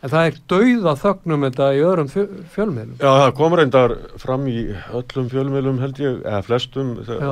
[0.06, 2.10] En það er dauða þögnum þetta í öðrum
[2.53, 2.97] fjölmiðlum.
[2.99, 4.60] Já, það kom reyndar fram í
[4.99, 7.24] öllum fjölmiðlum held ég, eða flestum, það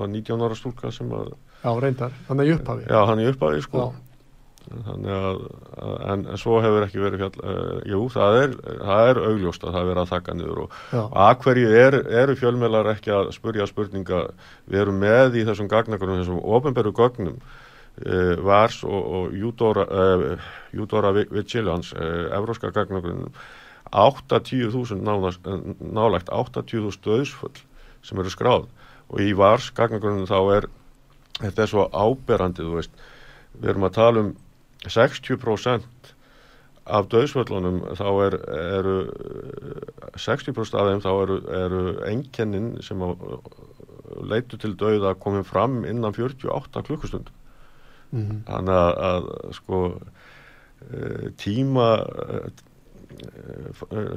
[0.00, 1.28] var 19 ára stúlka sem að...
[1.60, 2.82] Já, reyndar, hann er í upphafi.
[2.90, 3.84] Já, hann er í upphafi, sko.
[4.66, 5.44] Að,
[6.10, 9.76] en, en svo hefur ekki verið fjall, uh, jú, það er, það er augljóst að
[9.76, 10.74] það er að þakka niður og
[11.22, 14.24] að hverju er, eru fjölmiðlar ekki að spurja spurninga,
[14.66, 17.38] við erum með í þessum gagnakunum, þessum ofenberu gögnum,
[17.96, 23.32] VARS og, Júdóra Vigilans uh, Evróska gagnagrunum
[23.92, 27.62] 8-10.000 nálagt 8-10.000 döðsfull
[28.04, 28.66] sem eru skráð.
[29.08, 30.68] Og í VARS gagnagrunum þá er
[31.40, 32.92] þetta er svo áberandi þú veist.
[33.56, 34.34] Við erum að tala um
[34.84, 36.12] 60%
[36.86, 38.36] af döðsfullunum þá er,
[38.76, 38.96] eru
[40.20, 41.82] 60% af þeim þá eru, eru
[42.12, 43.00] enkennin sem
[44.22, 47.32] leitu til döða komið fram innan 48 klukkustund
[48.10, 48.40] mm -hmm.
[48.46, 48.80] þannig
[49.10, 49.28] að,
[49.58, 52.48] sko uh, tíma uh,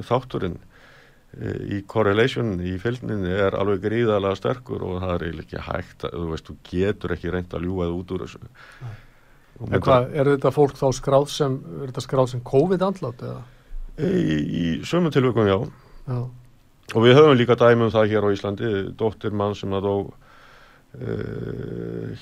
[0.06, 0.58] þátturinn
[1.70, 6.26] í correlation í fylgninni er alveg gríðarlega sterkur og það er eiginlega ekki hægt þú
[6.32, 8.50] veist, þú getur ekki reynd að ljúað út úr þessu
[9.60, 13.42] En hvað, er þetta fólk þá skráð sem er þetta skráð sem COVID-andlátt eða?
[14.00, 15.58] Í, í sömum tilvægum, já.
[16.08, 16.20] já
[16.94, 20.12] og við höfum líka dæmum það hér á Íslandi dóttir mann sem að dó uh,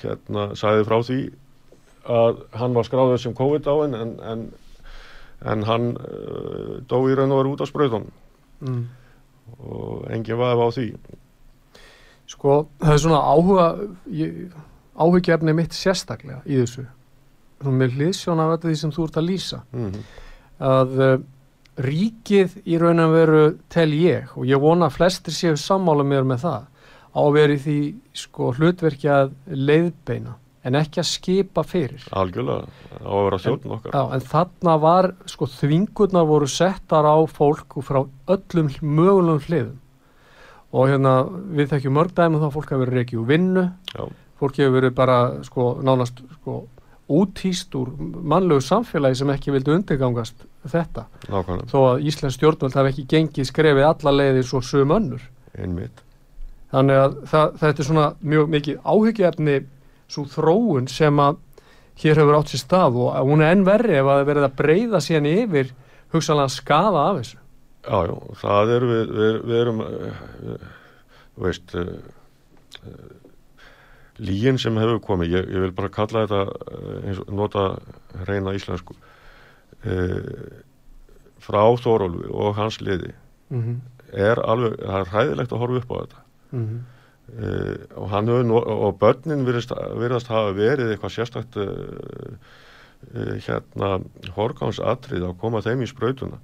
[0.02, 1.20] hérna sæði frá því
[2.05, 3.96] að hann var skráður sem COVID á en,
[4.32, 4.44] en,
[5.53, 8.07] en hann uh, dó í raun og var út á spröðun
[8.61, 8.84] mm.
[9.59, 10.90] og enginn var á því.
[12.28, 13.66] Sko, það er svona áhuga
[14.99, 16.84] áhugjefni mitt sérstaklega í þessu.
[17.59, 19.61] Svona með hlýðsjón af þetta því sem þú ert að lýsa.
[19.72, 20.09] Mm -hmm.
[20.59, 21.18] að uh,
[21.78, 26.26] ríkið í raun og veru tel ég og ég vona að flestir séu sammála mér
[26.26, 26.64] með það
[27.14, 27.78] á að veri því
[28.18, 30.34] sko hlutverki að leiðbeina
[30.68, 32.06] en ekki að skipa fyrir.
[32.16, 32.68] Algjörlega,
[33.00, 33.90] á að vera þjóðn okkar.
[33.90, 38.02] En, já, en þarna var, sko þvingurnar voru settar á fólk frá
[38.36, 39.76] öllum mögulegum hliðum.
[40.76, 41.12] Og hérna
[41.56, 43.68] við þekkjum mörg dæmi þá fólk hefur verið ekki úr vinnu.
[43.94, 44.08] Já.
[44.38, 46.60] fólk hefur verið bara sko nánast sko
[47.08, 51.06] útýst úr mannlegu samfélagi sem ekki vildi undirgangast þetta.
[51.28, 51.70] Nákvæmlega.
[51.72, 55.24] þó að Íslands stjórnvöld hafi ekki gengið skrefið alla leiðir svo sögum önnur.
[55.56, 56.04] Einmitt.
[56.68, 59.56] Þannig að það, þetta er svona mjög mikið áhyggjaefni
[60.09, 61.38] svo þróun sem að
[62.02, 64.56] hér hefur átt sér stað og hún er enn verri ef að það verið að
[64.61, 65.72] breyða síðan yfir
[66.14, 67.40] hugsalega skafa af þessu
[67.88, 70.64] Jájú, það er við, við, við erum við,
[71.38, 71.92] veist uh,
[72.82, 73.11] uh,
[74.18, 76.40] lígin sem hefur komið, ég, ég vil bara kalla þetta
[77.06, 77.68] eins og nota
[78.28, 78.96] reyna íslensku
[81.38, 83.12] frá Þórólfi og hans liði
[83.48, 83.76] mm -hmm.
[84.12, 86.80] er alveg, það er hæðilegt að horfa upp á þetta mm -hmm.
[87.28, 91.66] Uh, og, hefur, og börnin virðast, virðast hafa verið eitthvað sérstakt uh,
[93.12, 93.98] uh, hérna
[94.32, 96.38] horgánsatrið að koma þeim í sprautuna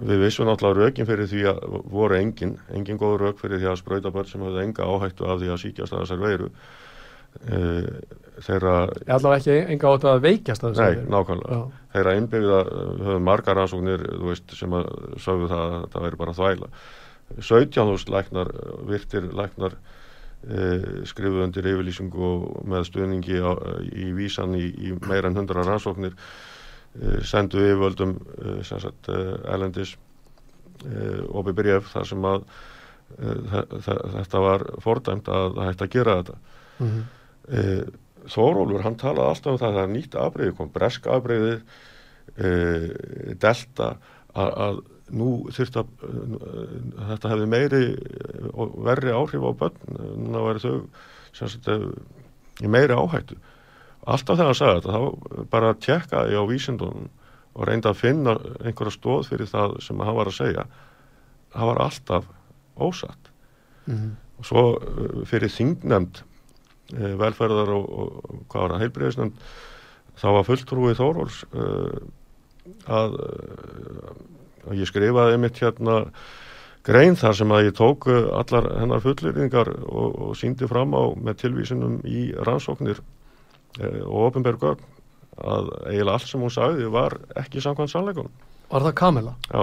[0.00, 1.60] við vissum náttúrulega rökin fyrir því að
[1.92, 5.42] voru engin, engin góð rök fyrir því að sprauta börn sem hafði enga áhættu af
[5.42, 6.48] því að síkjast að þessar veiru
[8.46, 8.74] þeirra
[9.04, 11.84] allavega ekki enga áttu að veikjast að þessar veiru Nei, nákvæmlega, Já.
[11.92, 12.62] þeirra innbyggða
[13.04, 14.90] höfðu margar rannsóknir veist, sem að
[15.20, 16.72] sögðu það að það væri bara þvægla
[17.38, 18.50] 17.000 læknar,
[18.88, 19.76] virtir læknar
[20.48, 23.52] eh, skrifuð undir yfirlýsingu og með stuðningi á,
[23.86, 29.10] í vísan í, í meira en 100 rannsóknir eh, sendu yfirvöldum eh, sagt,
[29.48, 29.96] elendis
[31.36, 32.44] opi bref þar sem að
[33.10, 36.36] þetta var fordæmt að hægt að gera þetta
[36.78, 37.98] mm -hmm.
[38.30, 41.54] Þórólfur hann talaði alltaf um það að það er nýtt afbreyði kom breska afbreyði
[43.44, 43.90] delta
[44.32, 44.80] að
[45.10, 45.88] nú þurft að
[47.10, 47.82] þetta hefði meiri
[48.52, 49.80] og verri áhrif á börn.
[50.16, 50.74] Núna væri þau
[51.36, 51.70] sagt,
[52.60, 53.38] í meiri áhættu.
[54.10, 57.08] Alltaf þegar hann sagði þetta þá bara tjekkaði á vísindunum
[57.54, 60.66] og reyndi að finna einhverja stóð fyrir það sem hann var að segja.
[61.50, 62.30] Það var alltaf
[62.80, 63.30] ósatt.
[63.86, 64.12] Mm -hmm.
[64.38, 66.22] og svo uh, fyrir þingnemnd
[66.94, 69.32] eh, velferðar og, og hvað var það heilbreyðisnemnd
[70.20, 71.96] þá var fulltrúið Þóróls uh,
[72.86, 73.16] að
[74.66, 76.02] og ég skrifaði mitt hérna
[76.86, 81.02] grein þar sem að ég tók uh, allar hennar fullirðingar og, og síndi fram á
[81.16, 83.02] með tilvísinum í rannsóknir
[83.78, 84.86] e, og ofinbergögn
[85.40, 88.32] að eiginlega allt sem hún sagði var ekki samkvæmt sannleikunum.
[88.70, 89.34] Var það Kamila?
[89.48, 89.62] Já.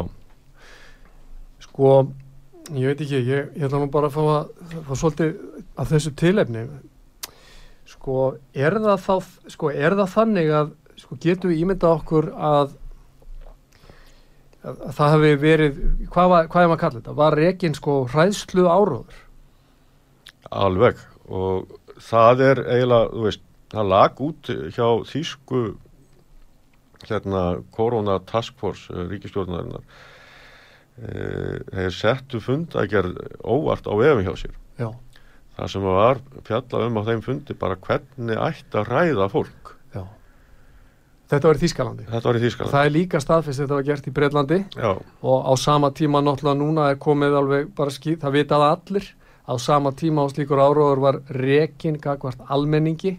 [1.63, 1.91] Sko,
[2.73, 5.35] ég veit ekki, ég, ég ætla nú bara að fá að fá svolítið
[5.77, 6.65] að þessu tilefni.
[7.87, 8.17] Sko,
[8.57, 9.13] er það þá,
[9.53, 10.73] sko, er það þannig að,
[11.03, 12.75] sko, getur við ímynda okkur að
[14.97, 15.79] það hefði verið,
[16.13, 17.17] hvað, var, hvað er maður að kalla þetta?
[17.21, 19.19] Var reygin sko hræðslu áróður?
[20.47, 23.43] Alveg og það er eiginlega, þú veist,
[23.73, 25.63] það lag út hjá þýsku
[27.07, 27.43] hérna
[27.75, 34.89] Corona Task Force uh, ríkistjórnarinnar uh, þeir settu fundagerð óvart á efum hjá sér Já,
[35.57, 39.76] það sem var fjalla um á þeim fundi bara hvernig ætti að ræða fólk.
[41.27, 42.05] Þetta var í Þýskalandi.
[42.07, 45.37] þetta var í Þýskaland Það er líka staðfest þetta var gert í Breitlandi já, og
[45.43, 49.09] á sama tíma náttúrulega núna er komið alveg bara skýð, það vitaði allir
[49.47, 53.17] á sama tíma á slíkur áróður var rekin gagvart almenningi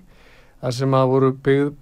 [0.58, 1.32] þar sem að voru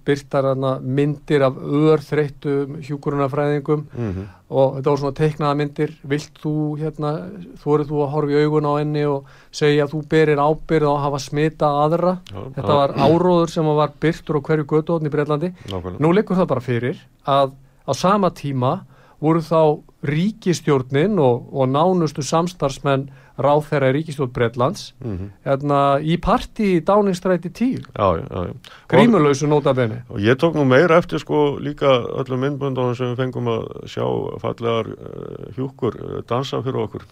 [0.05, 0.49] byrtar
[0.81, 5.93] myndir af örþreyttum hjúkurunafræðingum mm og þetta voru svona teiknaða myndir.
[6.07, 7.13] Vilt þú hérna,
[7.59, 10.91] þú eru þú að horfa í augun á henni og segja að þú berir ábyrð
[10.91, 12.13] að hafa smita aðra?
[12.31, 16.03] Já, þetta var áróður sem var byrtur á hverju götuotni í Breitlandi nákvæmlega.
[16.03, 17.57] Nú liggur það bara fyrir að
[17.87, 18.73] á sama tíma
[19.19, 19.59] voru þá
[20.07, 25.29] ríkistjórnin og, og nánustu samstarfsmenn ráðherra í ríkistjórn Bretlands Mhm.
[25.45, 28.53] hérna, í partí í Dáningstræti 10 já, já, já, já.
[28.89, 31.85] grímulausu nótabene Og ég tók nú meira eftir sko líka
[32.17, 34.05] öllum myndböndunum sem við fengum að sjá
[34.41, 37.03] fallegar uh, hjúkur uh, dansa fyrir okkur.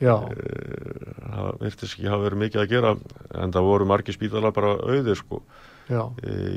[0.00, 2.94] Já, Uh, það virtist ekki hafa verið mikið að gera
[3.34, 5.42] en það voru margir spítala bara auðir sko.
[5.90, 6.08] já,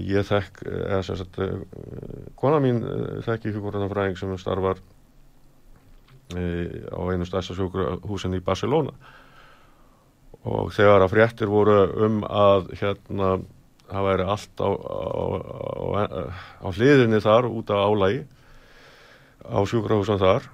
[0.08, 1.60] ég þekk, eða uh,
[2.40, 4.78] kona mín uh, þekki hjúkurinn sem starfar
[6.36, 8.94] á einu stærsta sjúkurhúsin í Barcelona.
[10.44, 13.38] Og þegar að fréttir voru um að hérna
[13.94, 15.24] það væri allt á, á,
[16.00, 16.02] á,
[16.64, 18.24] á hliðinni þar út af álægi
[19.44, 20.48] á sjúkrahúsan þar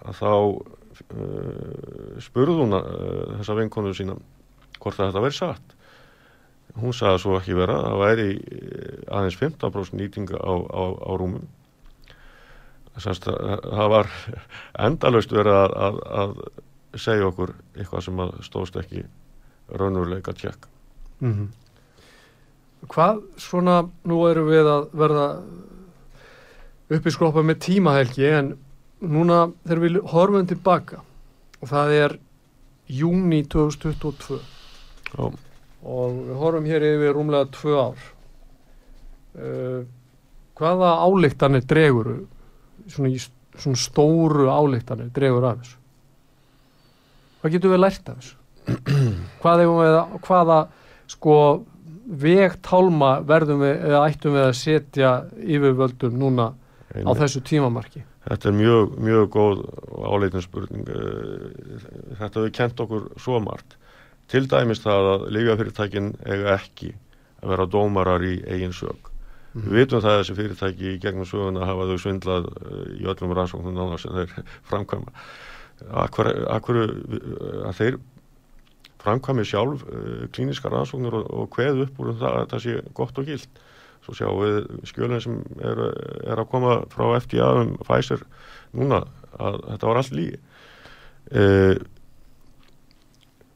[0.00, 4.16] að þá uh, spurði hún uh, þessa vinkonu sína
[4.80, 5.76] hvort að þetta væri satt.
[6.80, 11.48] Hún sagði svo ekki vera það væri eh, aðeins 15% nýtinga á rúmum
[12.98, 14.10] Sannst, það var
[14.82, 19.04] endalaust verið að, að, að segja okkur eitthvað sem stóðst ekki
[19.70, 20.68] raunveruleika tjekk
[21.22, 21.48] mm
[22.88, 25.24] Hvað svona, nú erum við að verða
[26.96, 28.54] uppi skrópa með tímahelgi en
[29.04, 31.02] núna þegar við horfum tilbaka
[31.60, 32.16] og það er
[32.90, 34.40] júni 2022
[35.10, 35.28] Já,
[35.84, 38.08] og við horfum hér yfir rúmlega tvö ár.
[39.30, 39.80] Uh,
[40.58, 42.10] hvaða álíktanir dregur
[42.90, 43.12] svona,
[43.56, 45.78] svona stóru álíktanir dregur af þessu
[47.40, 48.36] hvað getum við lært af þessu
[49.42, 50.60] hvað við að hvaða
[51.10, 51.36] sko
[52.20, 56.54] vegtálma verðum við eða ættum við að setja yfirvöldum núna á
[56.94, 57.20] einmitt.
[57.22, 59.60] þessu tímamarki Þetta er mjög, mjög góð
[60.04, 60.88] áleitin spurning.
[60.92, 61.84] Eh,
[62.18, 63.78] Þetta hefur kent okkur svo margt.
[64.30, 66.90] Til dæmis það að lífjafyrirtækin eiga ekki
[67.40, 69.09] að vera dómarar í eigin sög.
[69.50, 73.34] Við vitum það að þessi fyrirtæki í gegnum söguna hafa þau svindlað eh, í öllum
[73.34, 74.34] rannsóknum nána sem þeir
[74.70, 75.14] framkvæma.
[76.04, 77.98] Akkur, akkur að þeir
[79.00, 82.74] framkvæmi sjálf uh, klíniska rannsóknir og, og kveð upp úr um það að það sé
[82.98, 83.62] gott og gilt.
[84.04, 85.80] Svo sjáum við skjölinn sem er,
[86.24, 88.22] er að koma frá FDA um Pfizer
[88.76, 89.02] núna
[89.40, 90.38] að þetta var allt lígi.
[91.30, 91.74] Uh,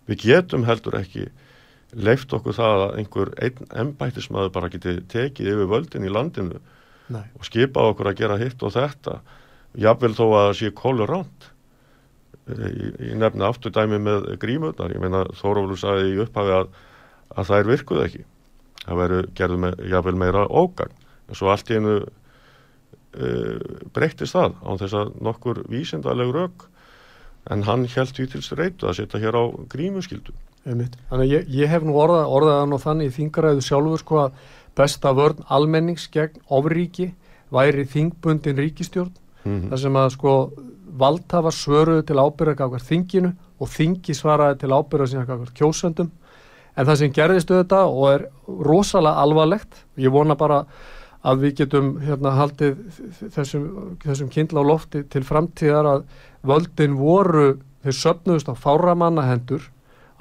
[0.08, 1.28] við getum heldur ekki
[1.96, 6.60] leift okkur það að einhver einn embættismæður bara geti tekið yfir völdin í landinu
[7.12, 7.24] Nei.
[7.38, 9.20] og skipa okkur að gera hitt og þetta
[9.78, 11.50] jafnvel þó að sé kólur ránt
[12.44, 14.92] ég nefni aftur dæmi með grímurnar.
[14.92, 16.74] Ég meina Þórólur sagði í upphafi að,
[17.32, 18.24] að það er virkuð ekki.
[18.84, 20.92] Það veru gerðu með, jafnvel meira ógang
[21.24, 26.66] en svo allt í einu uh, breyttist það án þess að nokkur vísindaleg rauk
[27.52, 30.53] en hann held því til streitu að setja hér á grímuskildu Einmitt.
[30.64, 34.38] Þannig að ég, ég hef nú orðað, orðaðan og þannig í þingaræðu sjálfur sko að
[34.78, 37.10] besta vörn almennings gegn ofríki
[37.54, 39.12] væri þingbundin ríkistjórn
[39.44, 40.34] mm þar sem að sko
[40.98, 46.10] valdhafa svöruðu til ábyrða gafkvært þinginu og þingi svaraði til ábyrða síðan gafkvært kjósendum.
[46.74, 50.64] En það sem gerðist auðvitað og er rosalega alvarlegt ég vona bara
[51.24, 52.80] að við getum hérna haldið
[53.34, 53.68] þessum,
[54.02, 56.02] þessum kindla á lofti til framtíðar að
[56.44, 57.46] völdin voru
[57.84, 59.24] þeir söfnuðust á fáramanna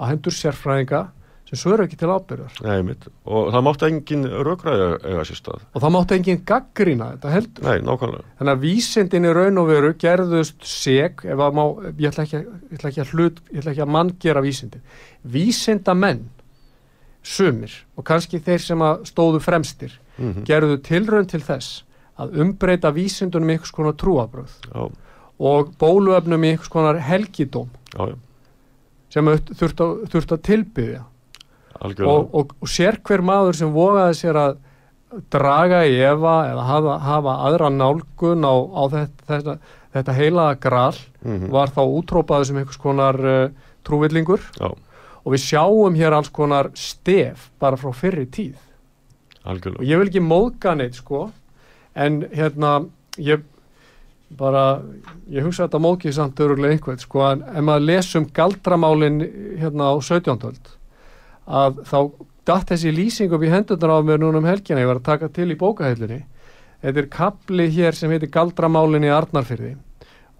[0.00, 1.02] á hendur sérfræðinga
[1.44, 2.94] sem svöru ekki til ábyrðar Nei,
[3.28, 5.64] og það mátti engin raukræði eiga sér stað.
[5.76, 7.66] Og það mátti enginn gaggrína þetta heldur.
[7.68, 7.82] Nei,
[8.38, 11.64] Þannig að vísindin í raun og veru gerðust seg, ef að má,
[12.00, 14.40] ég ætla ekki, að- ég ætla ekki að hlut, ég ætla ekki að mann gera
[14.42, 14.80] vísindin.
[15.36, 16.24] Vísindamenn,
[17.24, 21.82] sumir og kannski þeir sem að stóðu fremstir, mm gerðu tilraun til þess
[22.22, 24.84] að umbreyta vísindunum í einhvers konar trúabröð Já,
[25.40, 27.68] og bóluefnum í einhvers konar helgidóm.
[27.96, 28.16] Já, já,
[29.14, 31.02] sem þurft að, þurft að tilbyðja.
[31.84, 34.54] og, og, og sér hver maður sem vogaði sér að
[35.30, 39.54] draga í efa eða hafa, hafa aðra nálgun á, á þetta, þetta,
[39.94, 41.48] þetta heilaða gral Mhm.
[41.54, 43.48] var þá útrópaður sem einhvers konar uh,
[43.86, 44.42] trúvillingur.
[44.60, 44.68] Já,
[45.24, 48.58] og við sjáum hér alls konar stef bara frá fyrri tíð.
[49.44, 51.30] Og algjörlega ég vil ekki móðga neitt sko
[51.96, 52.74] en hérna
[53.16, 53.40] ég
[54.34, 54.82] bara,
[55.30, 59.20] ég hugsa þetta mókið samt öruglega einhvern, sko, en ef maður lesum galdramálin
[59.60, 60.48] hérna á 17.
[60.48, 60.70] öld,
[61.44, 61.98] að þá
[62.44, 65.30] datt þessi lýsing upp í hendurnar á mér núna um helgina, ég var að taka
[65.32, 66.24] til í bókahellunni
[66.84, 69.74] þetta er kapli hér sem heitir galdramálin í Arnarfyrði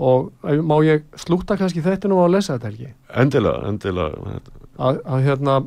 [0.04, 0.32] og
[0.66, 2.90] má ég slúta kannski þetta nú að lesa þetta helgi?
[3.22, 4.34] Endilega, endilega
[4.76, 5.60] að, að hérna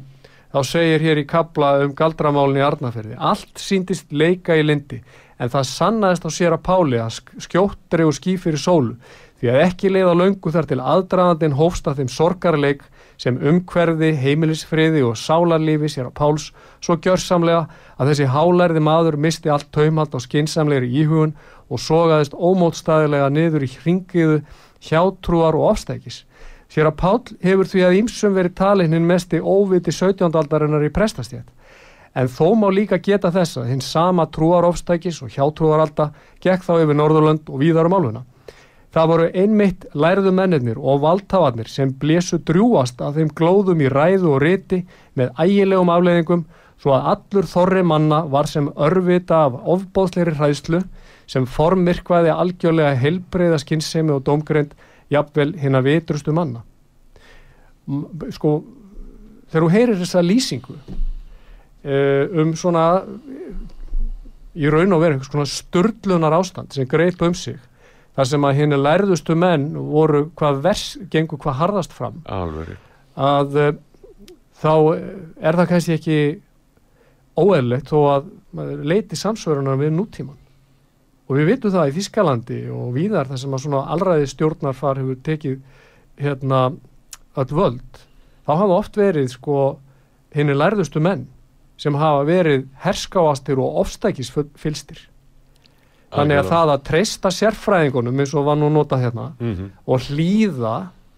[0.54, 5.02] þá segir hér í kapla um galdramálin í Arnarfyrði allt síndist leika í lindi
[5.38, 8.98] en það sannaðist á sér að Páli að skjóttri og ský fyrir sólu
[9.38, 12.86] því að ekki leiða löngu þar til aðdraðandin hófst að þeim sorgarleik
[13.22, 16.48] sem umhverfi, heimilisfriði og sálarlífi sér að Páls
[16.82, 17.66] svo gjörsamlega
[17.98, 21.36] að þessi hálærði maður misti allt taumhald á skinsamlegri íhugun
[21.70, 24.40] og sogaðist ómótstæðilega niður í hringiðu
[24.88, 26.24] hjátrúar og ofstækis.
[26.70, 30.30] Sér að Pál hefur því að ímsum verið talinn hinn mesti óviti 17.
[30.30, 31.48] aldarinnar í prestastjætt.
[32.18, 36.10] En þó má líka geta þess að hinn sama trúarofstækis og hjátrúaralda
[36.42, 38.24] gekk þá yfir Norðurlönd og víðar um áluna.
[38.96, 44.32] Það voru einmitt lærðu mennirnir og valdhafarnir sem blésu drjúast að þeim glóðum í ræðu
[44.34, 44.80] og riti
[45.20, 46.46] með ægilegum afleiðingum
[46.82, 50.82] svo að allur þorri manna var sem örvita af ofbóðsleiri hræðslu
[51.30, 54.74] sem formmirkvaði algjörlega helbreyða skinnsemi og domgreind
[55.14, 56.64] jafnvel hinn að vitrustu manna.
[58.34, 58.56] Sko,
[59.52, 60.80] þegar þú heyrir þessa lýsingu
[61.88, 62.88] um svona
[64.58, 67.60] í raun og veru svona sturdlunar ástand sem greit um sig
[68.18, 72.74] þar sem að henni lærðustu menn voru hvað vers, gengur hvað harðast fram Alveg.
[73.14, 73.70] að uh,
[74.58, 74.74] þá
[75.38, 76.20] er það kannski ekki
[77.38, 78.32] óeðlegt þó að
[78.90, 80.38] leiti samsvörunar við nútíman
[81.28, 85.20] og við vitum það í Þískalandi og víðar þar sem að svona allræði stjórnarfar hefur
[85.28, 85.58] tekið
[86.18, 86.62] hérna
[87.38, 88.02] öll völd
[88.48, 89.58] þá hafa oft verið sko
[90.34, 91.28] henni lærðustu menn
[91.78, 95.04] sem hafa verið herskáastir og ofstækisfylstir
[96.14, 99.70] þannig að það að treysta sérfræðingunum eins og var nú notað hérna mm -hmm.
[99.86, 100.76] og hlýða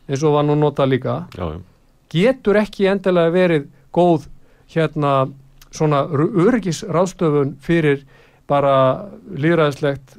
[0.10, 1.62] eins og var nú notað líka já,
[2.10, 4.28] getur ekki endilega verið góð
[4.74, 5.30] hérna
[5.72, 8.06] svona öryggisráðstöfun fyrir
[8.50, 10.18] bara líðræðislegt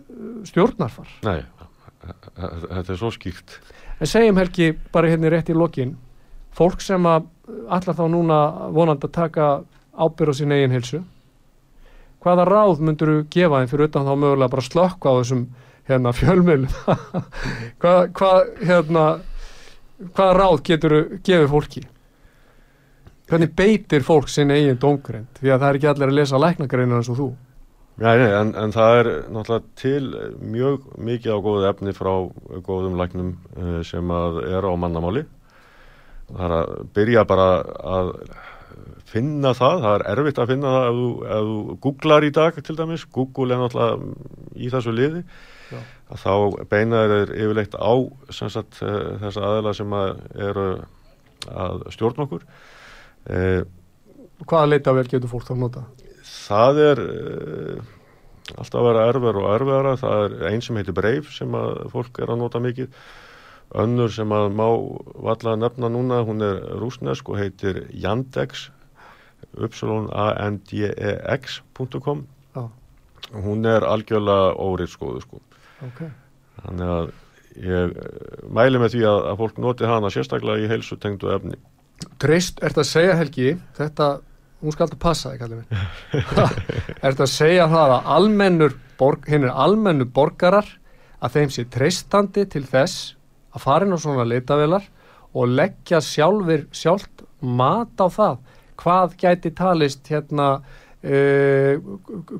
[0.49, 1.09] stjórnarfar.
[1.27, 1.43] Nei,
[2.07, 3.59] þetta er svo skýrt.
[4.01, 5.97] En segjum Helgi bara hérna rétt í lokin
[6.57, 7.29] fólk sem að
[7.71, 8.39] allar þá núna
[8.75, 9.49] vonandi að taka
[9.97, 11.03] ábyrð á sín eigin hilsu
[12.21, 15.47] hvaða ráð myndur þú gefa þeim fyrir utan þá mögulega bara slökka á þessum
[15.89, 16.75] hérna, fjölmjölum
[17.81, 19.07] hvað, hvað, hérna,
[20.13, 21.87] hvaða ráð getur þú gefið fólki?
[23.31, 25.29] Hvernig beitir fólk sinni eigin dómgreind?
[25.39, 27.27] Því að það er ekki allir að lesa læknagreinar eins og þú.
[28.01, 30.07] Já, nei, en, en það er náttúrulega til
[30.51, 32.11] mjög mikið á góðu efni frá
[32.67, 35.23] góðum læknum uh, sem að er á mannamáli.
[36.31, 37.47] Það er að byrja bara
[37.93, 38.13] að
[39.11, 42.61] finna það, það er erfitt að finna það ef þú, ef þú googlar í dag
[42.67, 44.13] til dæmis, Google er náttúrulega
[44.57, 45.23] í þessu liði
[45.71, 45.81] Já.
[46.11, 46.35] að þá
[46.73, 47.93] beinaður er yfirleitt á
[48.35, 50.67] sagt, þessa aðela sem að eru
[51.51, 52.45] að stjórn okkur
[53.31, 53.63] eh,
[54.41, 55.83] Hvaða leitavel getur fólk þá nota?
[56.25, 57.97] Það er eh,
[58.57, 62.23] alltaf að vera erfur og erfara það er einn sem heitir Brave sem að fólk
[62.23, 62.89] er að nota mikið
[63.79, 64.67] önnur sem að má
[65.15, 68.71] valla að nefna núna, hún er rúsnesk og heitir Yandex
[70.71, 72.69] yandx.com ah.
[73.33, 75.41] hún er algjörlega órið skoðu sko
[75.87, 76.11] okay.
[76.65, 77.13] þannig að
[77.61, 77.95] ég
[78.49, 81.57] mæli með því að, að fólk noti hana sérstaklega í heilsu tengdu efni
[82.21, 84.21] Trist, ert að segja Helgi þetta,
[84.63, 85.41] hún skal alltaf passa þig
[87.07, 88.73] ert að segja það að almennur
[89.29, 90.69] hinn er almennu borgarar
[91.21, 93.17] að þeim sé treystandi til þess
[93.51, 94.87] að fara inn á svona leitavelar
[95.35, 98.39] og leggja sjálfur sjálft mat á það
[98.81, 101.75] hvað gæti talist hérna uh,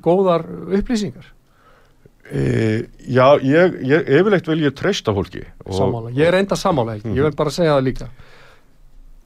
[0.03, 0.47] góðar
[0.79, 1.33] upplýsingar?
[2.31, 5.43] Uh, já, ég, ég yfirlegt vil ég treysta fólki.
[5.67, 7.17] Samála, ég er enda samála mm -hmm.
[7.17, 8.09] ég vil bara segja það líka.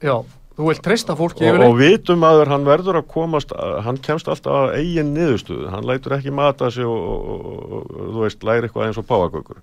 [0.01, 0.23] Já,
[0.57, 1.45] þú vil treysta fólki.
[1.51, 3.51] Og, og vitum aður hann verður að komast,
[3.83, 7.29] hann kemst alltaf að eigin niðurstuðu, hann lætur ekki mata sig og, og,
[7.71, 9.57] og þú veist, læri eitthvað eins og páagökur.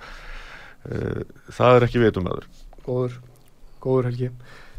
[0.82, 1.22] Uh,
[1.52, 2.48] það er ekki vitum aður.
[2.86, 3.20] Góður,
[3.82, 4.32] góður Helgi.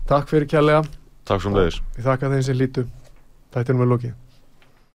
[0.10, 0.84] Takk fyrir kjærlega.
[1.30, 1.80] Takk sem leiðis.
[1.96, 2.88] Ég þakka þeim sem lítu.
[3.54, 4.20] Þetta er nú með lókið.